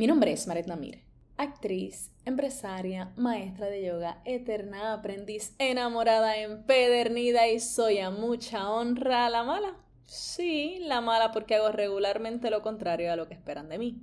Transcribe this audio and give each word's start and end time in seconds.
Mi 0.00 0.06
nombre 0.06 0.32
es 0.32 0.46
Maret 0.46 0.66
Namir, 0.66 1.04
actriz, 1.36 2.10
empresaria, 2.24 3.12
maestra 3.16 3.66
de 3.66 3.84
yoga, 3.84 4.22
eterna 4.24 4.94
aprendiz, 4.94 5.54
enamorada, 5.58 6.38
empedernida 6.38 7.48
y 7.48 7.60
soy 7.60 7.98
a 7.98 8.08
mucha 8.08 8.70
honra 8.70 9.28
la 9.28 9.44
mala. 9.44 9.76
Sí, 10.06 10.78
la 10.80 11.02
mala 11.02 11.32
porque 11.32 11.56
hago 11.56 11.70
regularmente 11.70 12.48
lo 12.48 12.62
contrario 12.62 13.12
a 13.12 13.16
lo 13.16 13.28
que 13.28 13.34
esperan 13.34 13.68
de 13.68 13.76
mí. 13.76 14.00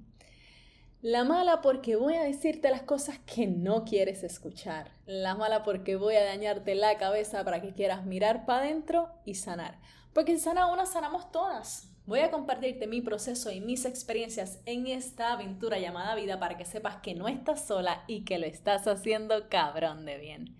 La 1.02 1.24
mala 1.24 1.62
porque 1.62 1.96
voy 1.96 2.14
a 2.14 2.22
decirte 2.22 2.70
las 2.70 2.84
cosas 2.84 3.18
que 3.26 3.48
no 3.48 3.84
quieres 3.84 4.22
escuchar. 4.22 4.92
La 5.08 5.34
mala 5.34 5.64
porque 5.64 5.96
voy 5.96 6.14
a 6.14 6.24
dañarte 6.24 6.76
la 6.76 6.96
cabeza 7.00 7.44
para 7.44 7.60
que 7.60 7.74
quieras 7.74 8.06
mirar 8.06 8.46
para 8.46 8.66
adentro 8.66 9.10
y 9.26 9.34
sanar. 9.34 9.80
Porque 10.14 10.34
en 10.34 10.40
sana 10.40 10.72
una 10.72 10.86
sanamos 10.86 11.32
todas. 11.32 11.90
Voy 12.08 12.22
a 12.22 12.32
compartirte 12.32 12.88
mi 12.88 13.02
proceso 13.02 13.52
y 13.52 13.60
mis 13.60 13.84
experiencias 13.84 14.62
en 14.66 14.88
esta 14.88 15.34
aventura 15.34 15.78
llamada 15.78 16.16
vida 16.16 16.40
para 16.40 16.56
que 16.58 16.64
sepas 16.64 17.02
que 17.02 17.14
no 17.14 17.28
estás 17.28 17.68
sola 17.68 18.06
y 18.08 18.24
que 18.24 18.40
lo 18.40 18.46
estás 18.46 18.88
haciendo 18.88 19.50
cabrón 19.50 20.06
de 20.06 20.18
bien. 20.18 20.56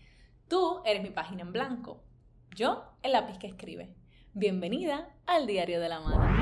Tú 0.50 0.82
eres 0.84 1.02
mi 1.04 1.10
página 1.10 1.44
en 1.44 1.54
blanco. 1.54 2.04
Yo, 2.54 2.84
el 3.02 3.14
lápiz 3.14 3.38
que 3.38 3.48
escribe. 3.48 3.96
Bienvenida 4.34 5.16
al 5.26 5.48
Diario 5.48 5.80
de 5.80 5.88
la 5.88 6.02
Mala. 6.02 6.36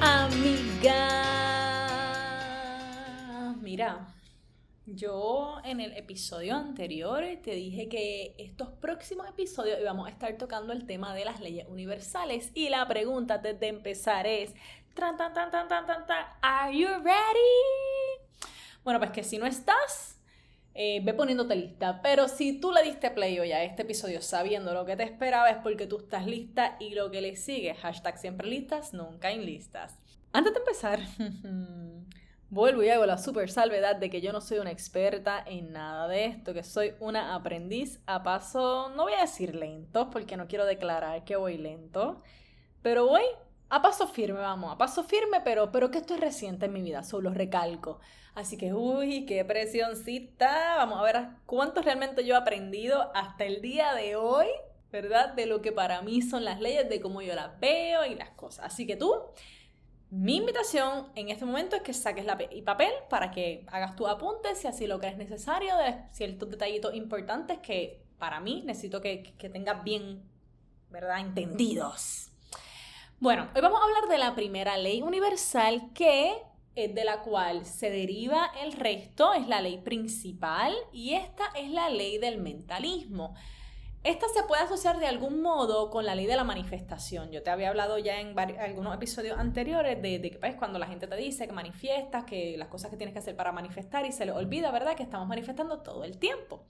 Amiga, 0.00 1.12
mira, 3.62 4.08
yo 4.86 5.58
en 5.64 5.80
el 5.80 5.92
episodio 5.92 6.54
anterior 6.54 7.24
te 7.42 7.52
dije 7.52 7.88
que 7.88 8.34
estos 8.38 8.68
próximos 8.68 9.28
episodios 9.28 9.80
íbamos 9.80 10.06
a 10.06 10.10
estar 10.10 10.36
tocando 10.36 10.72
el 10.72 10.86
tema 10.86 11.14
de 11.14 11.24
las 11.24 11.40
leyes 11.40 11.66
universales 11.68 12.52
y 12.54 12.68
la 12.68 12.86
pregunta 12.86 13.38
desde 13.38 13.68
empezar 13.68 14.26
es, 14.26 14.54
tan, 14.94 15.16
tan, 15.16 15.34
¿are 16.40 16.76
you 16.76 16.88
ready? 16.88 18.20
Bueno, 18.84 19.00
pues 19.00 19.10
que 19.10 19.24
si 19.24 19.38
no 19.38 19.46
estás, 19.46 20.20
eh, 20.74 21.00
ve 21.02 21.14
poniéndote 21.14 21.56
lista. 21.56 22.00
Pero 22.02 22.28
si 22.28 22.60
tú 22.60 22.70
le 22.70 22.82
diste 22.82 23.10
play 23.10 23.38
hoy 23.40 23.50
a 23.52 23.64
este 23.64 23.82
episodio 23.82 24.22
sabiendo 24.22 24.72
lo 24.72 24.84
que 24.84 24.96
te 24.96 25.02
esperaba 25.02 25.50
es 25.50 25.56
porque 25.56 25.86
tú 25.86 25.98
estás 25.98 26.26
lista 26.26 26.76
y 26.78 26.94
lo 26.94 27.10
que 27.10 27.20
le 27.20 27.34
sigue, 27.34 27.74
hashtag 27.74 28.18
siempre 28.18 28.46
listas, 28.46 28.92
nunca 28.92 29.30
en 29.30 29.44
listas. 29.44 29.98
Antes 30.32 30.52
de 30.52 30.58
empezar, 30.60 31.00
Vuelvo 32.48 32.84
y 32.84 32.88
hago 32.90 33.04
la 33.06 33.18
super 33.18 33.50
salvedad 33.50 33.96
de 33.96 34.08
que 34.08 34.20
yo 34.20 34.32
no 34.32 34.40
soy 34.40 34.58
una 34.58 34.70
experta 34.70 35.42
en 35.44 35.72
nada 35.72 36.06
de 36.06 36.26
esto, 36.26 36.54
que 36.54 36.62
soy 36.62 36.94
una 37.00 37.34
aprendiz 37.34 37.98
a 38.06 38.22
paso, 38.22 38.88
no 38.90 39.02
voy 39.02 39.14
a 39.14 39.22
decir 39.22 39.56
lento, 39.56 40.10
porque 40.10 40.36
no 40.36 40.46
quiero 40.46 40.64
declarar 40.64 41.24
que 41.24 41.34
voy 41.34 41.58
lento, 41.58 42.22
pero 42.82 43.08
voy 43.08 43.24
a 43.68 43.82
paso 43.82 44.06
firme, 44.06 44.38
vamos, 44.38 44.72
a 44.72 44.78
paso 44.78 45.02
firme, 45.02 45.40
pero, 45.42 45.72
pero 45.72 45.90
que 45.90 45.98
esto 45.98 46.14
es 46.14 46.20
reciente 46.20 46.66
en 46.66 46.72
mi 46.72 46.82
vida, 46.82 47.02
solo 47.02 47.30
recalco. 47.34 47.98
Así 48.36 48.56
que, 48.56 48.72
uy, 48.72 49.26
qué 49.26 49.44
presioncita, 49.44 50.76
vamos 50.76 51.00
a 51.00 51.02
ver 51.02 51.26
cuánto 51.46 51.82
realmente 51.82 52.24
yo 52.24 52.36
he 52.36 52.38
aprendido 52.38 53.10
hasta 53.12 53.44
el 53.44 53.60
día 53.60 53.92
de 53.94 54.14
hoy, 54.14 54.46
¿verdad? 54.92 55.34
De 55.34 55.46
lo 55.46 55.62
que 55.62 55.72
para 55.72 56.00
mí 56.02 56.22
son 56.22 56.44
las 56.44 56.60
leyes, 56.60 56.88
de 56.88 57.00
cómo 57.00 57.22
yo 57.22 57.34
las 57.34 57.58
veo 57.58 58.04
y 58.06 58.14
las 58.14 58.30
cosas. 58.30 58.66
Así 58.66 58.86
que 58.86 58.94
tú 58.94 59.20
mi 60.10 60.36
invitación 60.36 61.08
en 61.14 61.30
este 61.30 61.44
momento 61.44 61.76
es 61.76 61.82
que 61.82 61.92
saques 61.92 62.24
lápiz 62.24 62.48
y 62.52 62.62
papel 62.62 62.92
para 63.10 63.30
que 63.30 63.66
hagas 63.68 63.96
tus 63.96 64.08
apuntes 64.08 64.58
si 64.58 64.68
así 64.68 64.86
lo 64.86 65.00
crees 65.00 65.16
necesario 65.16 65.76
de 65.76 65.96
ciertos 66.12 66.48
detallitos 66.50 66.94
importantes 66.94 67.58
que 67.58 68.04
para 68.18 68.40
mí 68.40 68.62
necesito 68.64 69.00
que, 69.00 69.34
que 69.36 69.48
tengas 69.48 69.82
bien, 69.82 70.22
¿verdad? 70.90 71.20
Entendidos. 71.20 72.30
Bueno, 73.18 73.48
hoy 73.54 73.60
vamos 73.60 73.80
a 73.80 73.84
hablar 73.84 74.08
de 74.08 74.18
la 74.18 74.34
primera 74.34 74.76
ley 74.76 75.02
universal 75.02 75.90
que 75.92 76.34
es 76.76 76.94
de 76.94 77.04
la 77.04 77.22
cual 77.22 77.64
se 77.64 77.90
deriva 77.90 78.52
el 78.62 78.72
resto, 78.72 79.32
es 79.32 79.48
la 79.48 79.60
ley 79.60 79.78
principal 79.78 80.74
y 80.92 81.14
esta 81.14 81.46
es 81.56 81.70
la 81.70 81.88
ley 81.88 82.18
del 82.18 82.38
mentalismo. 82.38 83.34
Esta 84.06 84.28
se 84.28 84.44
puede 84.44 84.62
asociar 84.62 85.00
de 85.00 85.08
algún 85.08 85.42
modo 85.42 85.90
con 85.90 86.06
la 86.06 86.14
ley 86.14 86.26
de 86.26 86.36
la 86.36 86.44
manifestación. 86.44 87.32
Yo 87.32 87.42
te 87.42 87.50
había 87.50 87.70
hablado 87.70 87.98
ya 87.98 88.20
en 88.20 88.38
algunos 88.38 88.94
episodios 88.94 89.36
anteriores 89.36 90.00
de, 90.00 90.20
que 90.22 90.38
pues, 90.38 90.54
cuando 90.54 90.78
la 90.78 90.86
gente 90.86 91.08
te 91.08 91.16
dice 91.16 91.48
que 91.48 91.52
manifiestas, 91.52 92.22
que 92.22 92.56
las 92.56 92.68
cosas 92.68 92.92
que 92.92 92.96
tienes 92.96 93.14
que 93.14 93.18
hacer 93.18 93.34
para 93.34 93.50
manifestar 93.50 94.06
y 94.06 94.12
se 94.12 94.24
le 94.24 94.30
olvida, 94.30 94.70
¿verdad? 94.70 94.94
Que 94.94 95.02
estamos 95.02 95.26
manifestando 95.26 95.80
todo 95.80 96.04
el 96.04 96.18
tiempo. 96.18 96.66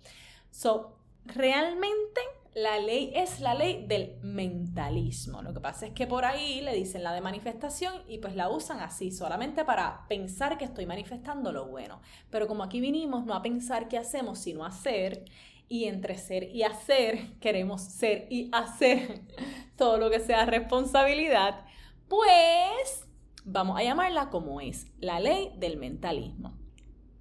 So, 0.50 0.96
realmente 1.26 2.22
la 2.54 2.78
ley 2.78 3.12
es 3.14 3.41
la 3.41 3.52
ley 3.52 3.84
del 3.86 4.16
mentalismo. 4.22 5.42
Lo 5.42 5.52
que 5.52 5.60
pasa 5.60 5.84
es 5.84 5.92
que 5.92 6.06
por 6.06 6.25
ahí 6.25 6.62
le 6.62 6.72
dicen 6.72 7.02
la 7.02 7.12
de 7.12 7.20
manifestación 7.20 8.02
y 8.08 8.16
pues 8.16 8.34
la 8.34 8.48
usan 8.48 8.80
así, 8.80 9.10
solamente 9.10 9.62
para 9.62 10.06
pensar 10.08 10.56
que 10.56 10.64
estoy 10.64 10.86
manifestando 10.86 11.52
lo 11.52 11.66
bueno. 11.66 12.00
Pero 12.30 12.46
como 12.46 12.64
aquí 12.64 12.80
vinimos 12.80 13.26
no 13.26 13.34
a 13.34 13.42
pensar 13.42 13.88
qué 13.88 13.98
hacemos, 13.98 14.38
sino 14.38 14.64
a 14.64 14.69
hacer 14.69 15.26
y 15.69 15.84
entre 15.84 16.19
ser 16.19 16.44
y 16.44 16.62
hacer, 16.62 17.34
queremos 17.41 17.82
ser 17.82 18.27
y 18.31 18.49
hacer 18.53 19.22
todo 19.77 19.99
lo 19.99 20.10
que 20.10 20.21
sea 20.21 20.47
responsabilidad, 20.47 21.65
pues 22.09 23.06
vamos 23.44 23.78
a 23.78 23.82
llamarla 23.82 24.31
como 24.31 24.60
es, 24.60 24.87
la 24.99 25.21
ley 25.21 25.53
del 25.59 25.76
mentalismo. 25.76 26.59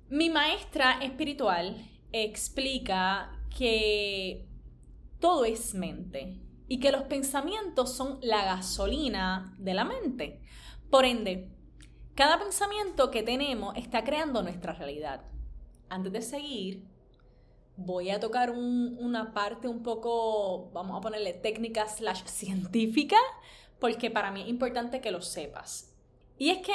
Mi 0.10 0.30
maestra 0.30 1.00
espiritual 1.02 1.90
explica 2.12 3.32
que 3.58 4.48
todo 5.20 5.46
es 5.46 5.74
mente 5.74 6.40
y 6.68 6.80
que 6.80 6.92
los 6.92 7.04
pensamientos 7.04 7.96
son 7.96 8.20
la 8.22 8.46
gasolina 8.46 9.56
de 9.58 9.74
la 9.74 9.86
mente. 9.86 10.42
Por 10.90 11.06
ende, 11.06 11.50
cada 12.16 12.40
pensamiento 12.40 13.12
que 13.12 13.24
tenemos 13.24 13.76
está 13.76 14.04
creando 14.04 14.42
nuestra 14.42 14.74
realidad. 14.74 15.22
Antes 15.90 16.14
de 16.14 16.22
seguir, 16.22 16.86
voy 17.78 18.10
a 18.10 18.20
tocar 18.20 18.52
una 18.52 19.34
parte 19.34 19.68
un 19.68 19.84
poco, 19.84 20.70
vamos 20.74 20.98
a 20.98 21.02
ponerle 21.02 21.34
técnica 21.34 21.88
slash 21.88 22.24
científica, 22.26 23.18
porque 23.80 24.10
para 24.10 24.32
mí 24.32 24.42
es 24.42 24.48
importante 24.48 25.02
que 25.02 25.12
lo 25.12 25.22
sepas. 25.22 25.94
Y 26.38 26.50
es 26.50 26.60
que 26.60 26.74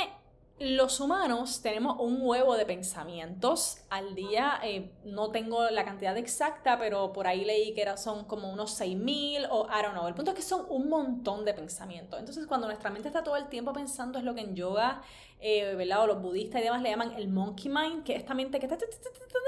los 0.61 1.01
humanos 1.01 1.63
tenemos 1.63 1.97
un 2.01 2.19
huevo 2.21 2.55
de 2.55 2.67
pensamientos 2.67 3.79
al 3.89 4.15
día. 4.15 4.61
Eh, 4.63 4.93
no 5.05 5.31
tengo 5.31 5.71
la 5.71 5.87
cantidad 5.87 6.15
exacta, 6.19 6.79
pero 6.79 7.15
por 7.15 7.27
ahí 7.27 7.47
leí 7.47 7.73
que 7.73 7.81
era, 7.81 7.97
son 7.97 8.27
como 8.27 8.53
unos 8.53 8.79
6.000 8.79 9.49
o 9.51 9.67
I 9.67 9.83
don't 9.83 9.95
know. 9.95 10.07
El 10.07 10.15
punto 10.15 10.33
es 10.33 10.37
que 10.37 10.43
son 10.43 10.67
un 10.69 10.91
montón 10.91 11.47
de 11.47 11.55
pensamientos. 11.55 12.21
Entonces, 12.21 12.47
cuando 12.47 12.67
nuestra 12.67 12.91
mente 12.91 13.09
está 13.09 13.25
todo 13.25 13.37
el 13.37 13.49
tiempo 13.49 13.73
pensando, 13.73 14.19
es 14.19 14.25
lo 14.25 14.35
que 14.35 14.43
en 14.43 14.55
yoga, 14.55 15.01
eh. 15.41 15.75
O 15.99 16.07
los 16.07 16.21
budistas 16.21 16.61
y 16.61 16.65
demás 16.65 16.83
le 16.83 16.91
llaman 16.91 17.13
el 17.13 17.29
monkey 17.29 17.71
mind, 17.71 18.05
que 18.05 18.13
es 18.13 18.21
esta 18.21 18.35
mente 18.35 18.61
que 18.61 18.67
está 18.67 18.77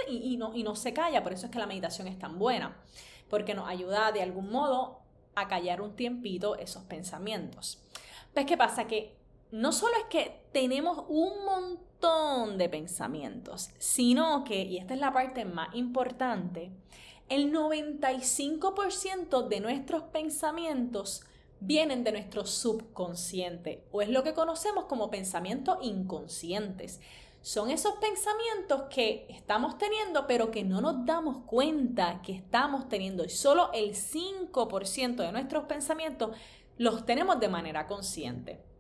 y, 0.09 0.39
no, 0.39 0.55
y 0.55 0.62
no 0.62 0.75
se 0.75 0.94
calla. 0.94 1.23
Por 1.23 1.34
eso 1.34 1.44
es 1.44 1.53
que 1.53 1.59
la 1.59 1.67
meditación 1.67 2.09
es 2.09 2.19
tan 2.19 2.39
buena, 2.39 2.79
porque 3.29 3.53
nos 3.53 3.69
ayuda 3.69 4.12
de 4.12 4.23
algún 4.23 4.50
modo 4.50 5.00
a 5.34 5.47
callar 5.47 5.83
un 5.83 5.94
tiempito 5.94 6.56
esos 6.56 6.84
pensamientos. 6.84 7.83
Pues, 8.33 8.47
¿qué 8.47 8.56
pasa? 8.56 8.87
Que 8.87 9.22
no 9.52 9.70
solo 9.70 9.94
es 9.98 10.04
que 10.04 10.40
tenemos 10.52 11.04
un 11.08 11.44
montón 11.44 12.56
de 12.56 12.68
pensamientos, 12.70 13.68
sino 13.78 14.44
que, 14.44 14.62
y 14.62 14.78
esta 14.78 14.94
es 14.94 15.00
la 15.00 15.12
parte 15.12 15.44
más 15.44 15.74
importante, 15.74 16.72
el 17.28 17.52
95% 17.52 19.46
de 19.48 19.60
nuestros 19.60 20.04
pensamientos 20.04 21.24
vienen 21.60 22.02
de 22.02 22.12
nuestro 22.12 22.46
subconsciente 22.46 23.84
o 23.92 24.02
es 24.02 24.08
lo 24.08 24.24
que 24.24 24.32
conocemos 24.34 24.86
como 24.86 25.10
pensamientos 25.10 25.78
inconscientes. 25.82 27.00
Son 27.42 27.70
esos 27.70 27.94
pensamientos 27.96 28.84
que 28.88 29.26
estamos 29.28 29.76
teniendo 29.76 30.26
pero 30.26 30.50
que 30.50 30.64
no 30.64 30.80
nos 30.80 31.04
damos 31.04 31.44
cuenta 31.44 32.22
que 32.22 32.32
estamos 32.32 32.88
teniendo 32.88 33.24
y 33.24 33.28
solo 33.28 33.70
el 33.74 33.94
5% 33.94 35.16
de 35.16 35.32
nuestros 35.32 35.64
pensamientos 35.64 36.36
los 36.78 37.04
tenemos 37.04 37.38
de 37.38 37.48
manera 37.48 37.86
consciente. 37.86 38.72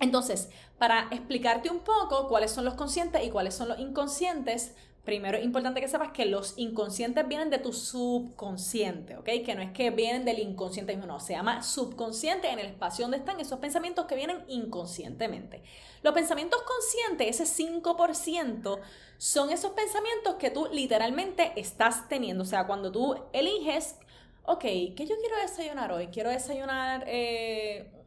Entonces, 0.00 0.48
para 0.78 1.08
explicarte 1.10 1.70
un 1.70 1.80
poco 1.80 2.26
cuáles 2.28 2.50
son 2.50 2.64
los 2.64 2.74
conscientes 2.74 3.22
y 3.22 3.30
cuáles 3.30 3.54
son 3.54 3.68
los 3.68 3.78
inconscientes, 3.78 4.74
primero 5.04 5.36
es 5.36 5.44
importante 5.44 5.80
que 5.80 5.88
sepas 5.88 6.12
que 6.12 6.24
los 6.24 6.54
inconscientes 6.56 7.26
vienen 7.28 7.50
de 7.50 7.58
tu 7.58 7.72
subconsciente, 7.72 9.16
¿ok? 9.16 9.26
Que 9.44 9.54
no 9.54 9.62
es 9.62 9.72
que 9.72 9.90
vienen 9.90 10.24
del 10.24 10.38
inconsciente 10.38 10.94
mismo, 10.94 11.06
no, 11.06 11.20
se 11.20 11.34
llama 11.34 11.62
subconsciente 11.62 12.48
en 12.48 12.58
el 12.58 12.66
espacio 12.66 13.04
donde 13.04 13.18
están 13.18 13.40
esos 13.40 13.58
pensamientos 13.58 14.06
que 14.06 14.14
vienen 14.14 14.42
inconscientemente. 14.48 15.62
Los 16.02 16.14
pensamientos 16.14 16.62
conscientes, 16.62 17.40
ese 17.40 17.64
5%, 17.64 18.80
son 19.18 19.50
esos 19.50 19.72
pensamientos 19.72 20.36
que 20.36 20.50
tú 20.50 20.66
literalmente 20.72 21.52
estás 21.56 22.08
teniendo. 22.08 22.44
O 22.44 22.46
sea, 22.46 22.66
cuando 22.66 22.90
tú 22.90 23.16
eliges, 23.34 23.96
ok, 24.44 24.62
¿qué 24.62 25.06
yo 25.06 25.16
quiero 25.20 25.36
desayunar 25.42 25.92
hoy? 25.92 26.06
Quiero 26.06 26.30
desayunar... 26.30 27.04
Eh, 27.06 27.99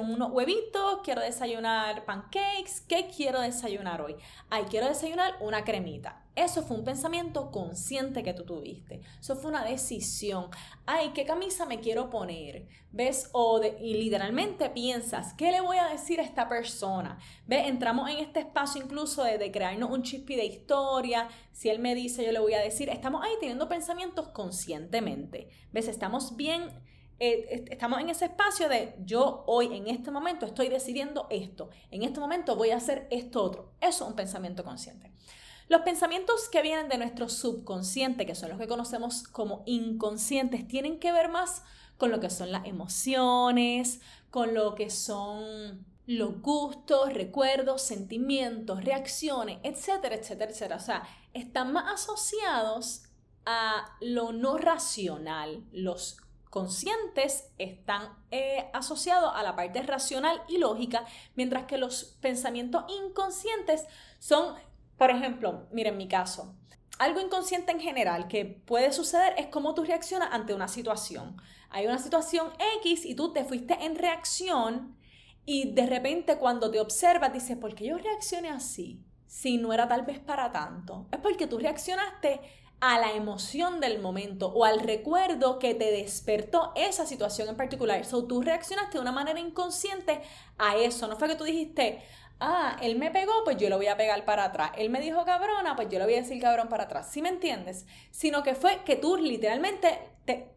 unos 0.00 0.32
huevitos, 0.32 1.00
quiero 1.04 1.20
desayunar 1.20 2.04
pancakes, 2.04 2.80
¿qué 2.88 3.08
quiero 3.14 3.40
desayunar 3.40 4.02
hoy? 4.02 4.16
Ay, 4.50 4.64
quiero 4.68 4.88
desayunar 4.88 5.36
una 5.40 5.64
cremita. 5.64 6.24
Eso 6.34 6.62
fue 6.62 6.76
un 6.76 6.84
pensamiento 6.84 7.50
consciente 7.50 8.22
que 8.22 8.32
tú 8.32 8.44
tuviste. 8.44 9.00
Eso 9.20 9.36
fue 9.36 9.50
una 9.50 9.64
decisión. 9.64 10.46
Ay, 10.86 11.10
¿qué 11.14 11.24
camisa 11.24 11.66
me 11.66 11.80
quiero 11.80 12.10
poner? 12.10 12.66
¿Ves? 12.92 13.28
O 13.32 13.60
y 13.62 13.94
literalmente 13.94 14.70
piensas, 14.70 15.34
¿qué 15.34 15.50
le 15.50 15.60
voy 15.60 15.76
a 15.76 15.86
decir 15.86 16.18
a 16.18 16.24
esta 16.24 16.48
persona? 16.48 17.18
¿Ves? 17.46 17.68
Entramos 17.68 18.08
en 18.10 18.18
este 18.18 18.40
espacio 18.40 18.82
incluso 18.82 19.22
de, 19.22 19.38
de 19.38 19.52
crearnos 19.52 19.90
un 19.90 20.02
chispi 20.02 20.34
de 20.34 20.46
historia. 20.46 21.28
Si 21.52 21.68
él 21.68 21.78
me 21.78 21.94
dice, 21.94 22.24
yo 22.24 22.32
le 22.32 22.40
voy 22.40 22.54
a 22.54 22.60
decir. 22.60 22.88
Estamos 22.88 23.24
ahí 23.24 23.32
teniendo 23.38 23.68
pensamientos 23.68 24.28
conscientemente. 24.28 25.48
¿Ves? 25.72 25.88
Estamos 25.88 26.36
bien 26.36 26.70
eh, 27.20 27.66
estamos 27.70 28.00
en 28.00 28.08
ese 28.08 28.24
espacio 28.24 28.68
de 28.70 28.96
yo 29.04 29.44
hoy 29.46 29.76
en 29.76 29.88
este 29.88 30.10
momento 30.10 30.46
estoy 30.46 30.68
decidiendo 30.68 31.26
esto, 31.28 31.68
en 31.90 32.02
este 32.02 32.18
momento 32.18 32.56
voy 32.56 32.70
a 32.70 32.78
hacer 32.78 33.06
esto 33.10 33.42
otro. 33.42 33.72
Eso 33.80 34.04
es 34.04 34.10
un 34.10 34.16
pensamiento 34.16 34.64
consciente. 34.64 35.12
Los 35.68 35.82
pensamientos 35.82 36.48
que 36.48 36.62
vienen 36.62 36.88
de 36.88 36.98
nuestro 36.98 37.28
subconsciente, 37.28 38.26
que 38.26 38.34
son 38.34 38.48
los 38.48 38.58
que 38.58 38.66
conocemos 38.66 39.22
como 39.22 39.62
inconscientes, 39.66 40.66
tienen 40.66 40.98
que 40.98 41.12
ver 41.12 41.28
más 41.28 41.62
con 41.98 42.10
lo 42.10 42.18
que 42.20 42.30
son 42.30 42.50
las 42.50 42.66
emociones, 42.66 44.00
con 44.30 44.54
lo 44.54 44.74
que 44.74 44.88
son 44.88 45.86
los 46.06 46.40
gustos, 46.40 47.12
recuerdos, 47.12 47.82
sentimientos, 47.82 48.82
reacciones, 48.82 49.58
etcétera, 49.62 50.16
etcétera, 50.16 50.50
etcétera. 50.50 50.76
O 50.76 50.80
sea, 50.80 51.02
están 51.34 51.72
más 51.72 52.02
asociados 52.02 53.04
a 53.44 53.96
lo 54.00 54.32
no 54.32 54.56
racional, 54.56 55.64
los 55.70 56.16
conscientes 56.50 57.48
están 57.58 58.18
eh, 58.30 58.68
asociados 58.72 59.32
a 59.34 59.42
la 59.42 59.54
parte 59.56 59.82
racional 59.82 60.42
y 60.48 60.58
lógica, 60.58 61.06
mientras 61.36 61.64
que 61.64 61.78
los 61.78 62.16
pensamientos 62.20 62.84
inconscientes 62.88 63.86
son, 64.18 64.56
por 64.98 65.10
ejemplo, 65.10 65.68
miren 65.70 65.96
mi 65.96 66.08
caso, 66.08 66.54
algo 66.98 67.20
inconsciente 67.20 67.72
en 67.72 67.80
general 67.80 68.28
que 68.28 68.44
puede 68.44 68.92
suceder 68.92 69.34
es 69.38 69.46
cómo 69.46 69.74
tú 69.74 69.84
reaccionas 69.84 70.28
ante 70.32 70.52
una 70.52 70.68
situación. 70.68 71.40
Hay 71.70 71.86
una 71.86 71.98
situación 71.98 72.50
X 72.82 73.06
y 73.06 73.14
tú 73.14 73.32
te 73.32 73.44
fuiste 73.44 73.72
en 73.84 73.94
reacción 73.94 74.96
y 75.46 75.72
de 75.72 75.86
repente 75.86 76.36
cuando 76.36 76.70
te 76.70 76.78
observas 76.78 77.32
dices, 77.32 77.56
¿por 77.56 77.74
qué 77.74 77.86
yo 77.86 77.96
reaccioné 77.96 78.50
así? 78.50 79.02
Si 79.26 79.56
no 79.56 79.72
era 79.72 79.88
tal 79.88 80.02
vez 80.02 80.18
para 80.18 80.52
tanto. 80.52 81.06
Es 81.10 81.20
porque 81.20 81.46
tú 81.46 81.58
reaccionaste 81.58 82.40
a 82.80 82.98
la 82.98 83.12
emoción 83.12 83.78
del 83.80 84.00
momento 84.00 84.48
o 84.48 84.64
al 84.64 84.80
recuerdo 84.80 85.58
que 85.58 85.74
te 85.74 85.90
despertó 85.92 86.72
esa 86.74 87.06
situación 87.06 87.48
en 87.48 87.56
particular. 87.56 88.04
So, 88.04 88.24
tú 88.24 88.40
reaccionaste 88.40 88.98
de 88.98 89.02
una 89.02 89.12
manera 89.12 89.38
inconsciente 89.38 90.22
a 90.58 90.76
eso. 90.76 91.06
No 91.06 91.16
fue 91.16 91.28
que 91.28 91.36
tú 91.36 91.44
dijiste, 91.44 92.02
ah, 92.40 92.76
él 92.80 92.96
me 92.96 93.10
pegó, 93.10 93.32
pues 93.44 93.58
yo 93.58 93.68
lo 93.68 93.76
voy 93.76 93.88
a 93.88 93.96
pegar 93.96 94.24
para 94.24 94.44
atrás. 94.44 94.72
Él 94.78 94.88
me 94.88 95.00
dijo 95.00 95.24
cabrona, 95.24 95.76
pues 95.76 95.88
yo 95.90 95.98
le 95.98 96.06
voy 96.06 96.14
a 96.14 96.22
decir 96.22 96.40
cabrón 96.40 96.68
para 96.68 96.84
atrás. 96.84 97.10
¿Sí 97.10 97.20
me 97.20 97.28
entiendes? 97.28 97.86
Sino 98.10 98.42
que 98.42 98.54
fue 98.54 98.82
que 98.84 98.96
tú 98.96 99.16
literalmente 99.18 99.98
te, 100.24 100.48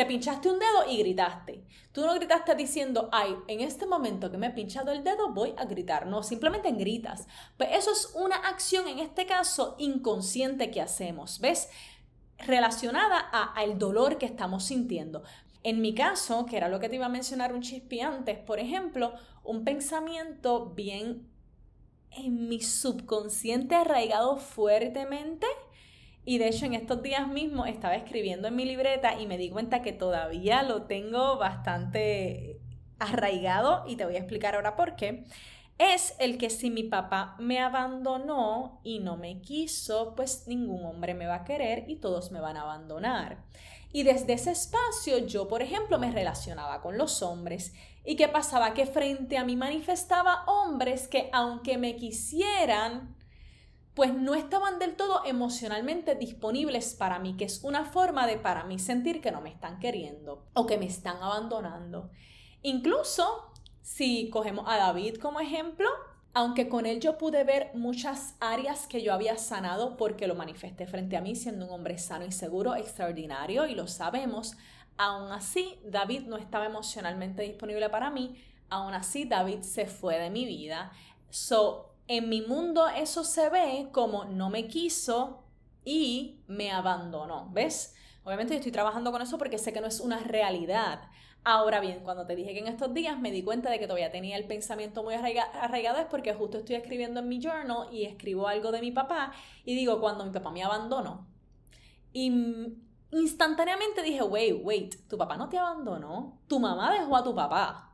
te 0.00 0.06
pinchaste 0.06 0.48
un 0.48 0.58
dedo 0.58 0.90
y 0.90 0.96
gritaste. 0.96 1.62
Tú 1.92 2.06
no 2.06 2.14
gritaste 2.14 2.54
diciendo, 2.54 3.10
ay, 3.12 3.36
en 3.48 3.60
este 3.60 3.84
momento 3.84 4.30
que 4.30 4.38
me 4.38 4.46
he 4.46 4.50
pinchado 4.50 4.92
el 4.92 5.04
dedo 5.04 5.34
voy 5.34 5.52
a 5.58 5.66
gritar. 5.66 6.06
No, 6.06 6.22
simplemente 6.22 6.72
gritas. 6.72 7.26
Pues 7.58 7.68
eso 7.74 7.92
es 7.92 8.12
una 8.14 8.36
acción, 8.36 8.88
en 8.88 8.98
este 8.98 9.26
caso, 9.26 9.76
inconsciente 9.78 10.70
que 10.70 10.80
hacemos. 10.80 11.38
¿Ves? 11.40 11.68
Relacionada 12.38 13.18
al 13.18 13.78
dolor 13.78 14.16
que 14.16 14.24
estamos 14.24 14.64
sintiendo. 14.64 15.22
En 15.64 15.82
mi 15.82 15.94
caso, 15.94 16.46
que 16.46 16.56
era 16.56 16.70
lo 16.70 16.80
que 16.80 16.88
te 16.88 16.96
iba 16.96 17.04
a 17.04 17.10
mencionar 17.10 17.52
un 17.52 17.60
chispi 17.60 18.00
antes, 18.00 18.38
por 18.38 18.58
ejemplo, 18.58 19.12
un 19.44 19.64
pensamiento 19.64 20.70
bien 20.70 21.28
en 22.12 22.48
mi 22.48 22.62
subconsciente 22.62 23.74
arraigado 23.74 24.38
fuertemente 24.38 25.46
y 26.24 26.38
de 26.38 26.48
hecho 26.48 26.66
en 26.66 26.74
estos 26.74 27.02
días 27.02 27.28
mismos 27.28 27.68
estaba 27.68 27.96
escribiendo 27.96 28.48
en 28.48 28.56
mi 28.56 28.64
libreta 28.64 29.20
y 29.20 29.26
me 29.26 29.38
di 29.38 29.50
cuenta 29.50 29.82
que 29.82 29.92
todavía 29.92 30.62
lo 30.62 30.82
tengo 30.82 31.38
bastante 31.38 32.60
arraigado 32.98 33.84
y 33.86 33.96
te 33.96 34.04
voy 34.04 34.16
a 34.16 34.18
explicar 34.18 34.54
ahora 34.54 34.76
por 34.76 34.96
qué. 34.96 35.24
Es 35.78 36.14
el 36.18 36.36
que 36.36 36.50
si 36.50 36.70
mi 36.70 36.82
papá 36.82 37.36
me 37.38 37.58
abandonó 37.58 38.80
y 38.84 38.98
no 38.98 39.16
me 39.16 39.40
quiso, 39.40 40.14
pues 40.14 40.46
ningún 40.46 40.84
hombre 40.84 41.14
me 41.14 41.26
va 41.26 41.36
a 41.36 41.44
querer 41.44 41.84
y 41.88 41.96
todos 41.96 42.30
me 42.32 42.40
van 42.40 42.58
a 42.58 42.62
abandonar. 42.62 43.42
Y 43.90 44.02
desde 44.02 44.34
ese 44.34 44.50
espacio 44.50 45.18
yo, 45.26 45.48
por 45.48 45.62
ejemplo, 45.62 45.98
me 45.98 46.12
relacionaba 46.12 46.82
con 46.82 46.98
los 46.98 47.22
hombres. 47.22 47.72
¿Y 48.04 48.16
qué 48.16 48.28
pasaba? 48.28 48.74
Que 48.74 48.84
frente 48.84 49.38
a 49.38 49.44
mí 49.44 49.56
manifestaba 49.56 50.44
hombres 50.46 51.08
que 51.08 51.30
aunque 51.32 51.78
me 51.78 51.96
quisieran, 51.96 53.16
pues 54.00 54.14
no 54.14 54.34
estaban 54.34 54.78
del 54.78 54.96
todo 54.96 55.26
emocionalmente 55.26 56.14
disponibles 56.14 56.94
para 56.94 57.18
mí, 57.18 57.36
que 57.36 57.44
es 57.44 57.62
una 57.64 57.84
forma 57.84 58.26
de 58.26 58.38
para 58.38 58.64
mí 58.64 58.78
sentir 58.78 59.20
que 59.20 59.30
no 59.30 59.42
me 59.42 59.50
están 59.50 59.78
queriendo 59.78 60.46
o 60.54 60.64
que 60.64 60.78
me 60.78 60.86
están 60.86 61.18
abandonando. 61.22 62.08
Incluso 62.62 63.52
si 63.82 64.30
cogemos 64.30 64.64
a 64.66 64.78
David 64.78 65.16
como 65.16 65.38
ejemplo, 65.38 65.86
aunque 66.32 66.70
con 66.70 66.86
él 66.86 66.98
yo 66.98 67.18
pude 67.18 67.44
ver 67.44 67.72
muchas 67.74 68.36
áreas 68.40 68.86
que 68.86 69.02
yo 69.02 69.12
había 69.12 69.36
sanado 69.36 69.98
porque 69.98 70.26
lo 70.26 70.34
manifesté 70.34 70.86
frente 70.86 71.18
a 71.18 71.20
mí 71.20 71.36
siendo 71.36 71.66
un 71.66 71.72
hombre 71.72 71.98
sano 71.98 72.24
y 72.24 72.32
seguro, 72.32 72.76
extraordinario, 72.76 73.66
y 73.66 73.74
lo 73.74 73.86
sabemos, 73.86 74.56
aún 74.96 75.30
así 75.30 75.78
David 75.84 76.22
no 76.22 76.38
estaba 76.38 76.64
emocionalmente 76.64 77.42
disponible 77.42 77.90
para 77.90 78.08
mí, 78.08 78.42
aún 78.70 78.94
así 78.94 79.26
David 79.26 79.60
se 79.60 79.84
fue 79.84 80.18
de 80.18 80.30
mi 80.30 80.46
vida. 80.46 80.90
So, 81.28 81.89
en 82.10 82.28
mi 82.28 82.42
mundo 82.42 82.88
eso 82.88 83.22
se 83.22 83.48
ve 83.50 83.88
como 83.92 84.24
no 84.24 84.50
me 84.50 84.66
quiso 84.66 85.44
y 85.84 86.40
me 86.48 86.72
abandonó, 86.72 87.48
¿ves? 87.52 87.94
Obviamente 88.24 88.52
yo 88.52 88.58
estoy 88.58 88.72
trabajando 88.72 89.12
con 89.12 89.22
eso 89.22 89.38
porque 89.38 89.58
sé 89.58 89.72
que 89.72 89.80
no 89.80 89.86
es 89.86 90.00
una 90.00 90.18
realidad. 90.18 91.02
Ahora 91.44 91.78
bien, 91.78 92.00
cuando 92.00 92.26
te 92.26 92.34
dije 92.34 92.52
que 92.52 92.58
en 92.58 92.66
estos 92.66 92.92
días 92.92 93.16
me 93.16 93.30
di 93.30 93.44
cuenta 93.44 93.70
de 93.70 93.78
que 93.78 93.86
todavía 93.86 94.10
tenía 94.10 94.36
el 94.36 94.48
pensamiento 94.48 95.04
muy 95.04 95.14
arraigado 95.14 96.00
es 96.00 96.06
porque 96.06 96.34
justo 96.34 96.58
estoy 96.58 96.74
escribiendo 96.74 97.20
en 97.20 97.28
mi 97.28 97.40
journal 97.40 97.86
y 97.92 98.04
escribo 98.06 98.48
algo 98.48 98.72
de 98.72 98.80
mi 98.80 98.90
papá 98.90 99.32
y 99.64 99.76
digo, 99.76 100.00
cuando 100.00 100.24
mi 100.24 100.32
papá 100.32 100.50
me 100.50 100.64
abandonó. 100.64 101.28
Y 102.12 102.74
instantáneamente 103.12 104.02
dije, 104.02 104.22
wait, 104.24 104.60
wait, 104.64 104.96
tu 105.08 105.16
papá 105.16 105.36
no 105.36 105.48
te 105.48 105.58
abandonó, 105.58 106.40
tu 106.48 106.58
mamá 106.58 106.92
dejó 106.92 107.16
a 107.16 107.22
tu 107.22 107.36
papá 107.36 107.89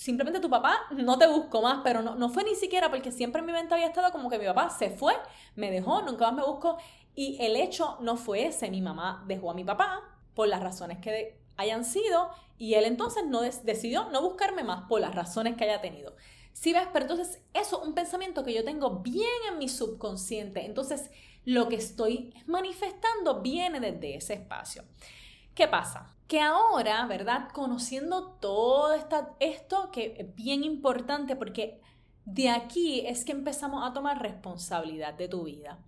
simplemente 0.00 0.40
tu 0.40 0.48
papá 0.48 0.78
no 0.92 1.18
te 1.18 1.26
buscó 1.26 1.60
más, 1.60 1.82
pero 1.84 2.00
no, 2.00 2.14
no 2.14 2.30
fue 2.30 2.42
ni 2.42 2.54
siquiera 2.54 2.88
porque 2.88 3.12
siempre 3.12 3.40
en 3.40 3.46
mi 3.46 3.52
mente 3.52 3.74
había 3.74 3.88
estado 3.88 4.10
como 4.10 4.30
que 4.30 4.38
mi 4.38 4.46
papá 4.46 4.70
se 4.70 4.88
fue, 4.88 5.12
me 5.56 5.70
dejó, 5.70 6.00
nunca 6.00 6.24
más 6.30 6.34
me 6.36 6.50
buscó. 6.50 6.78
Y 7.14 7.36
el 7.38 7.54
hecho 7.54 7.98
no 8.00 8.16
fue 8.16 8.46
ese, 8.46 8.70
mi 8.70 8.80
mamá 8.80 9.22
dejó 9.26 9.50
a 9.50 9.54
mi 9.54 9.62
papá 9.62 10.00
por 10.34 10.48
las 10.48 10.62
razones 10.62 11.00
que 11.00 11.38
hayan 11.58 11.84
sido 11.84 12.30
y 12.56 12.74
él 12.74 12.86
entonces 12.86 13.26
no 13.26 13.42
decidió 13.42 14.08
no 14.08 14.22
buscarme 14.22 14.64
más 14.64 14.88
por 14.88 15.02
las 15.02 15.14
razones 15.14 15.54
que 15.58 15.64
haya 15.64 15.82
tenido. 15.82 16.16
Si 16.54 16.72
ves, 16.72 16.88
pero 16.94 17.04
entonces 17.04 17.42
eso 17.52 17.82
es 17.82 17.86
un 17.86 17.92
pensamiento 17.92 18.42
que 18.42 18.54
yo 18.54 18.64
tengo 18.64 19.00
bien 19.00 19.28
en 19.50 19.58
mi 19.58 19.68
subconsciente. 19.68 20.64
Entonces 20.64 21.10
lo 21.44 21.68
que 21.68 21.76
estoy 21.76 22.32
manifestando 22.46 23.42
viene 23.42 23.80
desde 23.80 24.16
ese 24.16 24.32
espacio. 24.32 24.82
¿Qué 25.54 25.68
pasa? 25.68 26.16
Que 26.30 26.40
ahora, 26.40 27.04
¿verdad? 27.06 27.48
Conociendo 27.52 28.34
todo 28.40 28.94
esta, 28.94 29.34
esto 29.40 29.90
que 29.90 30.14
es 30.16 30.32
bien 30.36 30.62
importante 30.62 31.34
porque 31.34 31.80
de 32.24 32.50
aquí 32.50 33.04
es 33.04 33.24
que 33.24 33.32
empezamos 33.32 33.82
a 33.84 33.92
tomar 33.92 34.22
responsabilidad 34.22 35.14
de 35.14 35.26
tu 35.26 35.42
vida. 35.42 35.80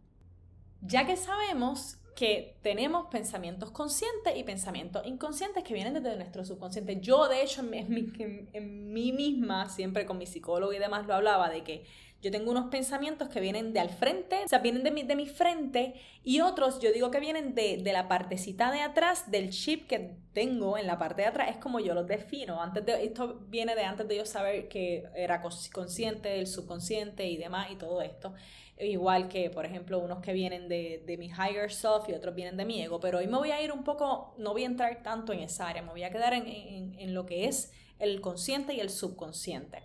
Ya 0.80 1.06
que 1.06 1.16
sabemos 1.16 1.98
que 2.16 2.58
tenemos 2.60 3.06
pensamientos 3.06 3.70
conscientes 3.70 4.36
y 4.36 4.42
pensamientos 4.42 5.06
inconscientes 5.06 5.62
que 5.62 5.74
vienen 5.74 5.94
desde 5.94 6.16
nuestro 6.16 6.44
subconsciente. 6.44 6.98
Yo, 7.00 7.28
de 7.28 7.44
hecho, 7.44 7.60
en, 7.60 8.50
en 8.52 8.92
mí 8.92 9.12
misma, 9.12 9.68
siempre 9.68 10.06
con 10.06 10.18
mi 10.18 10.26
psicólogo 10.26 10.72
y 10.72 10.80
demás, 10.80 11.06
lo 11.06 11.14
hablaba 11.14 11.50
de 11.50 11.62
que 11.62 11.86
yo 12.22 12.30
tengo 12.30 12.52
unos 12.52 12.70
pensamientos 12.70 13.28
que 13.28 13.40
vienen 13.40 13.72
de 13.72 13.80
al 13.80 13.90
frente, 13.90 14.44
o 14.44 14.48
sea, 14.48 14.60
vienen 14.60 14.84
de 14.84 14.92
mi, 14.92 15.02
de 15.02 15.16
mi 15.16 15.26
frente 15.26 15.94
y 16.22 16.40
otros 16.40 16.78
yo 16.78 16.92
digo 16.92 17.10
que 17.10 17.18
vienen 17.18 17.56
de, 17.56 17.78
de, 17.78 17.92
la 17.92 18.06
partecita 18.06 18.70
de 18.70 18.80
atrás 18.80 19.28
del 19.32 19.50
chip 19.50 19.88
que 19.88 20.14
tengo 20.32 20.78
en 20.78 20.86
la 20.86 21.00
parte 21.00 21.22
de 21.22 21.28
atrás. 21.28 21.50
Es 21.50 21.56
como 21.56 21.80
yo 21.80 21.94
los 21.94 22.06
defino. 22.06 22.62
Antes 22.62 22.86
de, 22.86 23.04
esto 23.04 23.40
viene 23.48 23.74
de 23.74 23.82
antes 23.82 24.06
de 24.06 24.16
yo 24.18 24.24
saber 24.24 24.68
que 24.68 25.04
era 25.16 25.42
consciente, 25.42 26.38
el 26.38 26.46
subconsciente 26.46 27.26
y 27.26 27.36
demás 27.36 27.72
y 27.72 27.74
todo 27.74 28.00
esto. 28.00 28.32
Igual 28.78 29.28
que, 29.28 29.50
por 29.50 29.66
ejemplo, 29.66 29.98
unos 29.98 30.20
que 30.20 30.32
vienen 30.32 30.68
de, 30.68 31.02
de 31.04 31.16
mi 31.16 31.26
higher 31.26 31.72
self 31.72 32.08
y 32.08 32.12
otros 32.12 32.36
vienen 32.36 32.56
de 32.56 32.64
mi 32.64 32.80
ego. 32.80 33.00
Pero 33.00 33.18
hoy 33.18 33.26
me 33.26 33.36
voy 33.36 33.50
a 33.50 33.60
ir 33.60 33.72
un 33.72 33.82
poco, 33.82 34.36
no 34.38 34.52
voy 34.52 34.62
a 34.62 34.66
entrar 34.66 35.02
tanto 35.02 35.32
en 35.32 35.40
esa 35.40 35.68
área, 35.68 35.82
me 35.82 35.90
voy 35.90 36.04
a 36.04 36.10
quedar 36.10 36.34
en, 36.34 36.46
en, 36.46 36.94
en 37.00 37.14
lo 37.14 37.26
que 37.26 37.46
es 37.46 37.72
el 37.98 38.20
consciente 38.20 38.74
y 38.74 38.80
el 38.80 38.90
subconsciente. 38.90 39.82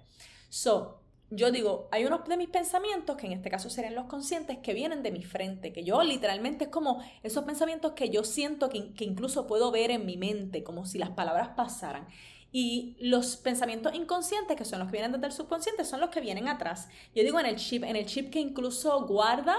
So, 0.50 1.01
yo 1.29 1.51
digo, 1.51 1.89
hay 1.91 2.05
unos 2.05 2.25
de 2.25 2.38
mis 2.38 2.50
pensamientos, 2.50 3.17
que 3.17 3.27
en 3.27 3.34
este 3.34 3.50
caso 3.50 3.69
serían 3.69 3.96
los 3.96 4.05
conscientes, 4.05 4.60
que 4.60 4.74
vienen 4.74 5.03
de 5.03 5.12
mi 5.12 5.24
frente, 5.24 5.74
que 5.74 5.84
yo 5.84 6.01
literalmente 6.01 6.65
es 6.65 6.69
como 6.69 7.03
esos 7.22 7.43
pensamientos 7.43 7.93
que 7.93 8.10
yo 8.10 8.24
siento 8.24 8.69
que, 8.69 8.93
incluso 9.00 9.46
puedo 9.46 9.72
ver 9.72 9.91
en 9.91 10.05
mi 10.05 10.15
mente, 10.15 10.63
como 10.63 10.86
si 10.86 10.98
las 10.98 11.10
palabras 11.10 11.50
pasaran. 11.50 12.07
Y 12.53 12.96
los 13.01 13.36
pensamientos 13.36 13.93
inconscientes, 13.93 14.55
que 14.55 14.63
son 14.63 14.79
los 14.79 14.88
que 14.88 14.93
vienen 14.93 15.12
desde 15.12 15.27
el 15.27 15.34
subconsciente, 15.34 15.84
son 15.84 16.00
los 16.00 16.10
que 16.10 16.22
vienen 16.22 16.48
atrás. 16.48 16.88
Yo 17.13 17.24
digo 17.24 17.39
en 17.39 17.46
el 17.46 17.57
chip, 17.57 17.84
en 17.84 17.98
el 17.98 18.05
chip 18.05 18.31
que 18.31 18.39
incluso 18.39 19.05
guarda, 19.05 19.57